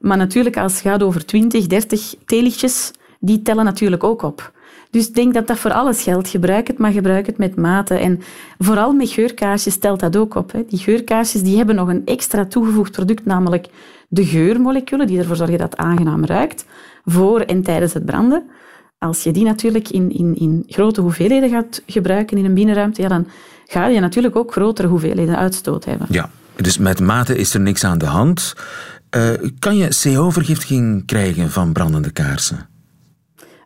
Maar 0.00 0.16
natuurlijk, 0.16 0.56
als 0.56 0.72
het 0.72 0.80
gaat 0.80 1.02
over 1.02 1.26
20, 1.26 1.66
30 1.66 2.14
theelichtjes, 2.24 2.90
die 3.20 3.42
tellen 3.42 3.64
natuurlijk 3.64 4.04
ook 4.04 4.22
op. 4.22 4.52
Dus 4.90 5.12
denk 5.12 5.34
dat 5.34 5.46
dat 5.46 5.58
voor 5.58 5.72
alles 5.72 6.02
geldt. 6.02 6.28
Gebruik 6.28 6.66
het, 6.66 6.78
maar 6.78 6.92
gebruik 6.92 7.26
het 7.26 7.38
met 7.38 7.56
mate. 7.56 7.94
En 7.94 8.20
vooral 8.58 8.92
met 8.92 9.10
geurkaarsjes 9.10 9.76
telt 9.76 10.00
dat 10.00 10.16
ook 10.16 10.34
op. 10.34 10.52
Hè. 10.52 10.64
Die 10.68 10.78
geurkaarsjes 10.78 11.42
die 11.42 11.56
hebben 11.56 11.74
nog 11.74 11.88
een 11.88 12.02
extra 12.04 12.46
toegevoegd 12.46 12.92
product, 12.92 13.24
namelijk 13.24 13.66
de 14.08 14.26
geurmoleculen, 14.26 15.06
die 15.06 15.18
ervoor 15.18 15.36
zorgen 15.36 15.58
dat 15.58 15.70
het 15.70 15.80
aangenaam 15.80 16.24
ruikt, 16.24 16.64
voor 17.04 17.40
en 17.40 17.62
tijdens 17.62 17.92
het 17.92 18.04
branden. 18.04 18.50
Als 18.98 19.22
je 19.22 19.30
die 19.30 19.44
natuurlijk 19.44 19.88
in, 19.88 20.10
in, 20.10 20.34
in 20.36 20.64
grote 20.66 21.00
hoeveelheden 21.00 21.50
gaat 21.50 21.82
gebruiken 21.86 22.36
in 22.36 22.44
een 22.44 22.54
binnenruimte, 22.54 23.02
ja, 23.02 23.08
dan 23.08 23.26
ga 23.66 23.86
je 23.86 24.00
natuurlijk 24.00 24.36
ook 24.36 24.52
grotere 24.52 24.88
hoeveelheden 24.88 25.36
uitstoot 25.36 25.84
hebben. 25.84 26.06
Ja, 26.10 26.30
dus 26.56 26.78
met 26.78 27.00
mate 27.00 27.36
is 27.36 27.54
er 27.54 27.60
niks 27.60 27.84
aan 27.84 27.98
de 27.98 28.06
hand. 28.06 28.54
Eh, 29.10 29.30
kan 29.58 29.76
je 29.76 29.88
CO-vergiftiging 30.02 31.06
krijgen 31.06 31.50
van 31.50 31.72
brandende 31.72 32.10
kaarsen? 32.10 32.68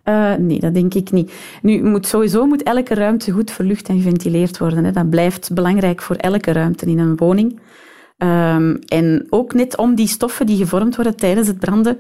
Eh, 0.03 0.35
nee, 0.35 0.61
dat 0.61 0.75
denk 0.75 0.95
ik 0.95 1.11
niet. 1.11 1.33
Nu, 1.63 1.83
moet, 1.83 2.07
sowieso 2.07 2.47
moet 2.47 2.63
elke 2.63 2.95
ruimte 2.95 3.33
goed 3.33 3.51
verlucht 3.51 3.89
en 3.89 3.97
geventileerd 3.97 4.59
worden. 4.59 4.85
Hè. 4.85 4.91
Dat 4.93 5.11
blijft 5.11 5.53
belangrijk 5.55 6.03
voor 6.03 6.17
elke 6.17 6.53
ruimte 6.53 6.87
in 6.87 6.99
een 6.99 7.17
woning. 7.17 7.61
Ehm, 8.19 8.77
en 8.87 9.27
ook 9.31 9.55
net 9.55 9.77
om 9.77 9.95
die 9.95 10.07
stoffen 10.07 10.47
die 10.47 10.57
gevormd 10.57 10.97
worden 10.97 11.17
tijdens 11.17 11.47
het 11.47 11.59
branden 11.59 11.99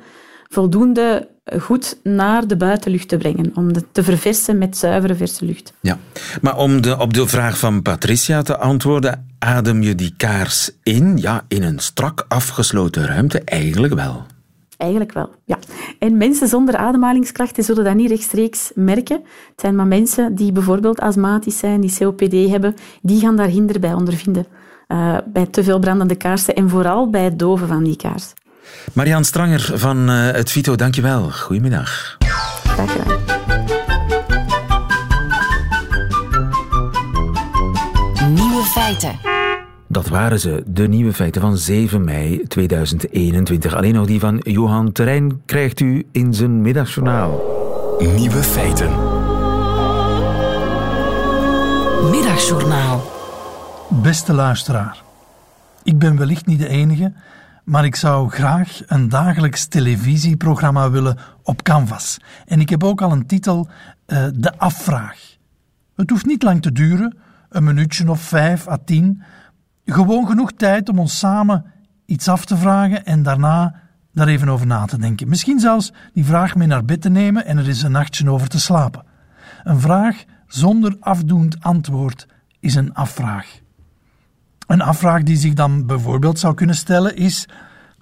voldoende 0.48 1.28
goed 1.60 1.98
naar 2.02 2.46
de 2.46 2.56
buitenlucht 2.56 3.08
te 3.08 3.16
brengen. 3.16 3.52
Om 3.54 3.72
te 3.92 4.02
verversen 4.02 4.58
met 4.58 4.76
zuivere, 4.76 5.14
verse 5.14 5.44
lucht. 5.44 5.72
Ja, 5.80 5.98
maar 6.40 6.56
om 6.56 6.82
de, 6.82 6.98
op 6.98 7.14
de 7.14 7.26
vraag 7.26 7.58
van 7.58 7.82
Patricia 7.82 8.42
te 8.42 8.56
antwoorden, 8.56 9.26
adem 9.38 9.82
je 9.82 9.94
die 9.94 10.14
kaars 10.16 10.70
in? 10.82 11.16
Ja, 11.16 11.44
in 11.48 11.62
een 11.62 11.78
strak 11.78 12.24
afgesloten 12.28 13.06
ruimte 13.06 13.40
eigenlijk 13.44 13.94
wel. 13.94 14.26
Eigenlijk 14.82 15.12
wel, 15.12 15.30
ja. 15.44 15.58
En 15.98 16.16
mensen 16.16 16.48
zonder 16.48 16.76
ademhalingsklachten 16.76 17.64
zullen 17.64 17.84
dat 17.84 17.94
niet 17.94 18.10
rechtstreeks 18.10 18.70
merken. 18.74 19.16
Het 19.50 19.60
zijn 19.60 19.76
maar 19.76 19.86
mensen 19.86 20.34
die 20.34 20.52
bijvoorbeeld 20.52 21.00
astmatisch 21.00 21.58
zijn, 21.58 21.80
die 21.80 21.96
COPD 21.98 22.50
hebben, 22.50 22.74
die 23.02 23.20
gaan 23.20 23.36
daar 23.36 23.46
hinder 23.46 23.80
bij 23.80 23.92
ondervinden. 23.92 24.46
Eh, 24.86 25.16
bij 25.26 25.46
te 25.46 25.64
veel 25.64 25.78
brandende 25.78 26.14
kaarsen 26.14 26.54
en 26.54 26.68
vooral 26.68 27.10
bij 27.10 27.24
het 27.24 27.38
doven 27.38 27.68
van 27.68 27.84
die 27.84 27.96
kaars. 27.96 28.32
Marian 28.92 29.24
Stranger 29.24 29.70
van 29.74 30.08
eh, 30.08 30.30
het 30.30 30.50
Vito, 30.50 30.76
dankjewel. 30.76 31.30
Goedemiddag. 31.30 32.16
Graag 32.64 32.92
gedaan. 32.92 33.18
Nieuwe 38.34 38.62
feiten. 38.62 39.41
Dat 39.92 40.08
waren 40.08 40.40
ze, 40.40 40.62
de 40.66 40.88
nieuwe 40.88 41.12
feiten 41.12 41.40
van 41.40 41.56
7 41.56 42.04
mei 42.04 42.42
2021. 42.48 43.74
Alleen 43.74 43.94
nog 43.94 44.06
die 44.06 44.20
van 44.20 44.40
Johan 44.42 44.92
Terrein 44.92 45.42
krijgt 45.46 45.80
u 45.80 46.06
in 46.12 46.34
zijn 46.34 46.60
middagjournaal. 46.60 47.40
Nieuwe 47.98 48.42
feiten. 48.42 48.90
Middagjournaal. 52.10 53.02
Beste 53.88 54.32
luisteraar, 54.32 55.02
ik 55.82 55.98
ben 55.98 56.16
wellicht 56.16 56.46
niet 56.46 56.58
de 56.58 56.68
enige, 56.68 57.12
maar 57.64 57.84
ik 57.84 57.96
zou 57.96 58.30
graag 58.30 58.80
een 58.86 59.08
dagelijks 59.08 59.66
televisieprogramma 59.66 60.90
willen 60.90 61.18
op 61.42 61.62
Canvas. 61.62 62.18
En 62.46 62.60
ik 62.60 62.68
heb 62.68 62.84
ook 62.84 63.02
al 63.02 63.12
een 63.12 63.26
titel, 63.26 63.68
uh, 64.06 64.26
De 64.34 64.58
Afvraag. 64.58 65.36
Het 65.96 66.10
hoeft 66.10 66.26
niet 66.26 66.42
lang 66.42 66.62
te 66.62 66.72
duren, 66.72 67.16
een 67.48 67.64
minuutje 67.64 68.10
of 68.10 68.20
vijf 68.20 68.68
à 68.68 68.78
tien. 68.84 69.22
Gewoon 69.84 70.26
genoeg 70.26 70.52
tijd 70.52 70.88
om 70.88 70.98
ons 70.98 71.18
samen 71.18 71.64
iets 72.06 72.28
af 72.28 72.44
te 72.44 72.56
vragen 72.56 73.04
en 73.04 73.22
daarna 73.22 73.74
daar 74.12 74.28
even 74.28 74.48
over 74.48 74.66
na 74.66 74.84
te 74.84 74.98
denken. 74.98 75.28
Misschien 75.28 75.60
zelfs 75.60 75.92
die 76.12 76.24
vraag 76.24 76.54
mee 76.54 76.66
naar 76.66 76.84
bed 76.84 77.00
te 77.00 77.08
nemen 77.08 77.46
en 77.46 77.58
er 77.58 77.66
eens 77.66 77.82
een 77.82 77.92
nachtje 77.92 78.30
over 78.30 78.48
te 78.48 78.60
slapen. 78.60 79.04
Een 79.62 79.80
vraag 79.80 80.24
zonder 80.46 80.96
afdoend 81.00 81.60
antwoord 81.60 82.26
is 82.60 82.74
een 82.74 82.94
afvraag. 82.94 83.60
Een 84.66 84.80
afvraag 84.80 85.22
die 85.22 85.36
zich 85.36 85.54
dan 85.54 85.86
bijvoorbeeld 85.86 86.38
zou 86.38 86.54
kunnen 86.54 86.76
stellen 86.76 87.16
is: 87.16 87.48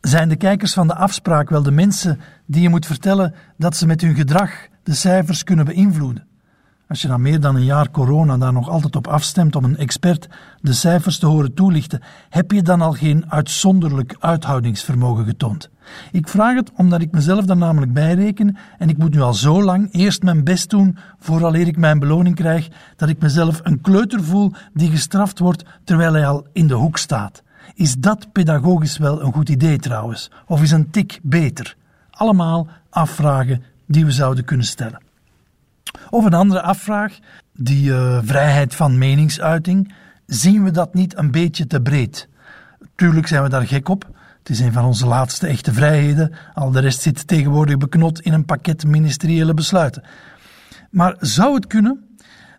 zijn 0.01 0.29
de 0.29 0.37
kijkers 0.37 0.73
van 0.73 0.87
de 0.87 0.95
afspraak 0.95 1.51
wel 1.51 1.63
de 1.63 1.71
mensen 1.71 2.21
die 2.47 2.63
je 2.63 2.69
moet 2.69 2.87
vertellen 2.87 3.35
dat 3.57 3.77
ze 3.77 3.87
met 3.87 4.01
hun 4.01 4.15
gedrag 4.15 4.51
de 4.83 4.95
cijfers 4.95 5.45
kunnen 5.45 5.65
beïnvloeden? 5.65 6.29
Als 6.91 7.03
je 7.03 7.09
na 7.09 7.17
meer 7.17 7.41
dan 7.41 7.57
een 7.57 7.65
jaar 7.65 7.91
corona 7.91 8.37
daar 8.37 8.53
nog 8.53 8.69
altijd 8.69 8.97
op 8.97 9.07
afstemt 9.07 9.57
om 9.57 9.65
een 9.65 9.77
expert 9.77 10.29
de 10.61 10.73
cijfers 10.73 11.19
te 11.19 11.27
horen 11.27 11.55
toelichten, 11.55 12.01
heb 12.29 12.51
je 12.51 12.63
dan 12.63 12.81
al 12.81 12.93
geen 12.93 13.25
uitzonderlijk 13.29 14.17
uithoudingsvermogen 14.19 15.25
getoond? 15.25 15.71
Ik 16.13 16.29
vraag 16.29 16.55
het 16.55 16.71
omdat 16.77 17.01
ik 17.01 17.13
mezelf 17.13 17.45
daar 17.45 17.57
namelijk 17.57 17.93
bij 17.93 18.15
reken 18.15 18.57
en 18.79 18.89
ik 18.89 18.99
moet 18.99 19.15
nu 19.15 19.21
al 19.21 19.35
zo 19.35 19.63
lang 19.63 19.89
eerst 19.93 20.23
mijn 20.23 20.45
best 20.45 20.71
doen 20.71 20.99
vooraleer 21.19 21.67
ik 21.67 21.77
mijn 21.77 21.99
beloning 21.99 22.35
krijg, 22.35 22.69
dat 22.97 23.09
ik 23.09 23.21
mezelf 23.21 23.61
een 23.63 23.81
kleuter 23.81 24.25
voel 24.25 24.53
die 24.73 24.91
gestraft 24.91 25.39
wordt 25.39 25.65
terwijl 25.85 26.13
hij 26.13 26.27
al 26.27 26.47
in 26.53 26.67
de 26.67 26.75
hoek 26.75 26.99
staat. 26.99 27.43
Is 27.75 27.95
dat 27.95 28.33
pedagogisch 28.33 28.99
wel 28.99 29.23
een 29.23 29.33
goed 29.33 29.49
idee 29.49 29.79
trouwens? 29.79 30.31
Of 30.47 30.63
is 30.63 30.71
een 30.71 30.91
tik 30.91 31.21
beter? 31.23 31.77
Allemaal 32.11 32.69
afvragen 32.89 33.63
die 33.87 34.05
we 34.05 34.11
zouden 34.13 34.45
kunnen 34.45 34.67
stellen. 34.67 35.10
Of 36.11 36.25
een 36.25 36.35
andere 36.35 36.63
afvraag, 36.63 37.19
die 37.55 37.91
uh, 37.91 38.19
vrijheid 38.23 38.75
van 38.75 38.99
meningsuiting, 38.99 39.95
zien 40.27 40.65
we 40.65 40.71
dat 40.71 40.95
niet 40.95 41.19
een 41.19 41.31
beetje 41.31 41.67
te 41.67 41.83
breed? 41.83 42.29
Tuurlijk 42.95 43.27
zijn 43.27 43.43
we 43.43 43.49
daar 43.49 43.67
gek 43.67 43.89
op. 43.89 44.09
Het 44.39 44.49
is 44.49 44.61
een 44.61 44.73
van 44.73 44.85
onze 44.85 45.07
laatste 45.07 45.47
echte 45.47 45.73
vrijheden. 45.73 46.33
Al 46.55 46.71
de 46.71 46.81
rest 46.81 47.01
zit 47.01 47.27
tegenwoordig 47.27 47.77
beknot 47.77 48.21
in 48.21 48.33
een 48.33 48.45
pakket 48.45 48.87
ministeriële 48.87 49.55
besluiten. 49.55 50.03
Maar 50.91 51.17
zou 51.19 51.55
het 51.55 51.67
kunnen 51.67 52.10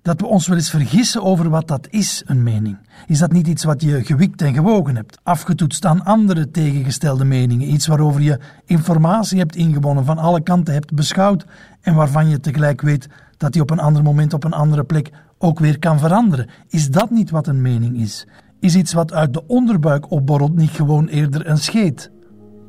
dat 0.01 0.21
we 0.21 0.27
ons 0.27 0.47
wel 0.47 0.57
eens 0.57 0.69
vergissen 0.69 1.23
over 1.23 1.49
wat 1.49 1.67
dat 1.67 1.87
is, 1.89 2.23
een 2.25 2.43
mening? 2.43 2.77
Is 3.07 3.19
dat 3.19 3.31
niet 3.31 3.47
iets 3.47 3.63
wat 3.63 3.81
je 3.81 4.03
gewikt 4.03 4.41
en 4.41 4.53
gewogen 4.53 4.95
hebt, 4.95 5.19
afgetoetst 5.23 5.85
aan 5.85 6.05
andere 6.05 6.51
tegengestelde 6.51 7.25
meningen, 7.25 7.73
iets 7.73 7.87
waarover 7.87 8.21
je 8.21 8.39
informatie 8.65 9.39
hebt 9.39 9.55
ingewonnen, 9.55 10.05
van 10.05 10.17
alle 10.17 10.41
kanten 10.41 10.73
hebt 10.73 10.93
beschouwd 10.93 11.45
en 11.81 11.95
waarvan 11.95 12.29
je 12.29 12.39
tegelijk 12.39 12.81
weet 12.81 13.07
dat 13.37 13.53
die 13.53 13.61
op 13.61 13.69
een 13.69 13.79
ander 13.79 14.03
moment 14.03 14.33
op 14.33 14.43
een 14.43 14.53
andere 14.53 14.83
plek 14.83 15.09
ook 15.37 15.59
weer 15.59 15.79
kan 15.79 15.99
veranderen? 15.99 16.49
Is 16.67 16.89
dat 16.89 17.09
niet 17.09 17.29
wat 17.29 17.47
een 17.47 17.61
mening 17.61 17.97
is? 17.97 18.27
Is 18.59 18.75
iets 18.75 18.93
wat 18.93 19.13
uit 19.13 19.33
de 19.33 19.47
onderbuik 19.47 20.11
opborrelt 20.11 20.55
niet 20.55 20.69
gewoon 20.69 21.07
eerder 21.07 21.47
een 21.47 21.57
scheet? 21.57 22.11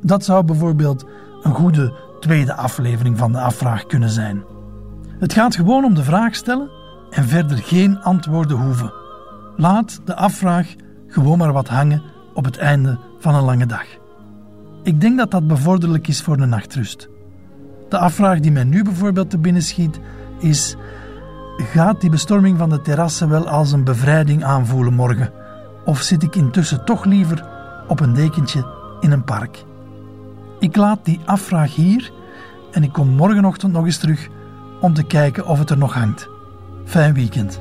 Dat 0.03 0.25
zou 0.25 0.45
bijvoorbeeld 0.45 1.07
een 1.43 1.55
goede 1.55 1.95
tweede 2.21 2.55
aflevering 2.55 3.19
van 3.19 3.33
de 3.33 3.41
afvraag 3.41 3.87
kunnen 3.87 4.11
zijn. 4.11 4.43
Het 5.19 5.33
gaat 5.33 5.57
gewoon 5.57 5.85
om 5.85 5.95
de 5.95 6.03
vraag 6.03 6.35
stellen 6.35 6.82
en 7.13 7.29
verder 7.29 7.59
geen 7.59 8.01
antwoorden 8.01 8.57
hoeven. 8.57 8.93
Laat 9.57 10.01
de 10.05 10.17
afvraag 10.17 10.75
gewoon 11.07 11.39
maar 11.39 11.53
wat 11.53 11.69
hangen 11.69 12.03
op 12.35 12.45
het 12.45 12.57
einde 12.57 12.99
van 13.19 13.35
een 13.35 13.45
lange 13.45 13.67
dag. 13.67 13.85
Ik 14.83 15.01
denk 15.01 15.19
dat 15.19 15.31
dat 15.31 15.47
bevorderlijk 15.47 16.09
is 16.09 16.23
voor 16.23 16.37
de 16.37 16.47
nachtrust. 16.47 17.09
De 17.89 17.99
afvraag 17.99 18.41
die 18.41 18.53
mij 18.53 18.65
nu 18.65 18.83
bijvoorbeeld 18.83 19.31
te 19.31 19.39
binnen 19.39 19.63
schiet 19.63 20.01
is: 20.39 20.77
gaat 21.57 22.01
die 22.01 22.11
bestorming 22.11 22.59
van 22.59 22.69
de 22.69 22.81
terrassen 22.81 23.29
wel 23.29 23.49
als 23.49 23.73
een 23.73 23.85
bevrijding 23.85 24.45
aanvoelen 24.45 24.95
morgen? 24.95 25.33
Of 25.85 26.01
zit 26.01 26.23
ik 26.23 26.37
intussen 26.37 26.85
toch 26.85 27.05
liever 27.05 27.45
op 27.89 28.01
een 28.01 28.15
dekentje 28.15 28.67
in 29.01 29.13
een 29.13 29.25
park? 29.25 29.65
Ik 30.59 30.77
laat 30.77 31.05
die 31.05 31.21
afvraag 31.25 31.75
hier 31.75 32.13
en 32.71 32.83
ik 32.83 32.93
kom 32.93 33.09
morgenochtend 33.09 33.73
nog 33.73 33.85
eens 33.85 33.99
terug 33.99 34.29
om 34.81 34.95
te 34.95 35.03
kijken 35.03 35.47
of 35.47 35.59
het 35.59 35.71
er 35.71 35.79
nog 35.79 35.95
hangt. 35.95 36.29
Fijn 36.85 37.15
weekend. 37.15 37.61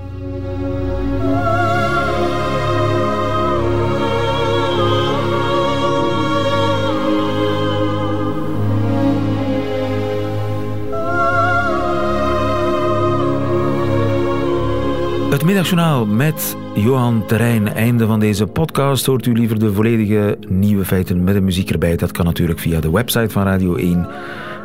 Het 15.31 15.45
middagjournaal 15.45 16.05
met 16.05 16.57
Johan 16.75 17.25
Terrein. 17.25 17.67
Einde 17.67 18.05
van 18.05 18.19
deze 18.19 18.47
podcast. 18.47 19.05
Hoort 19.05 19.25
u 19.25 19.33
liever 19.33 19.59
de 19.59 19.73
volledige 19.73 20.37
nieuwe 20.47 20.85
feiten 20.85 21.23
met 21.23 21.33
de 21.33 21.41
muziek 21.41 21.69
erbij? 21.69 21.95
Dat 21.95 22.11
kan 22.11 22.25
natuurlijk 22.25 22.59
via 22.59 22.79
de 22.79 22.91
website 22.91 23.29
van 23.29 23.43
Radio 23.43 23.75
1, 23.75 24.07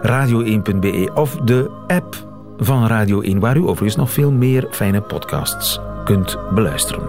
radio1.be 0.03 1.11
of 1.15 1.37
de 1.37 1.71
app 1.87 2.26
van 2.59 2.87
Radio 2.87 3.21
1, 3.21 3.41
waar 3.41 3.57
u 3.57 3.61
overigens 3.61 3.97
nog 3.97 4.11
veel 4.11 4.31
meer 4.31 4.67
fijne 4.71 5.01
podcasts 5.01 5.81
kunt 6.05 6.37
beluisteren. 6.55 7.03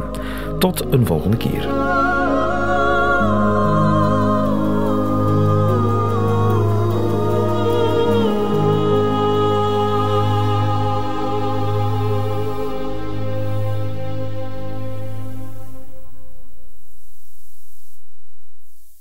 Tot 0.59 0.85
een 0.93 1.05
volgende 1.05 1.37
keer. 1.37 1.86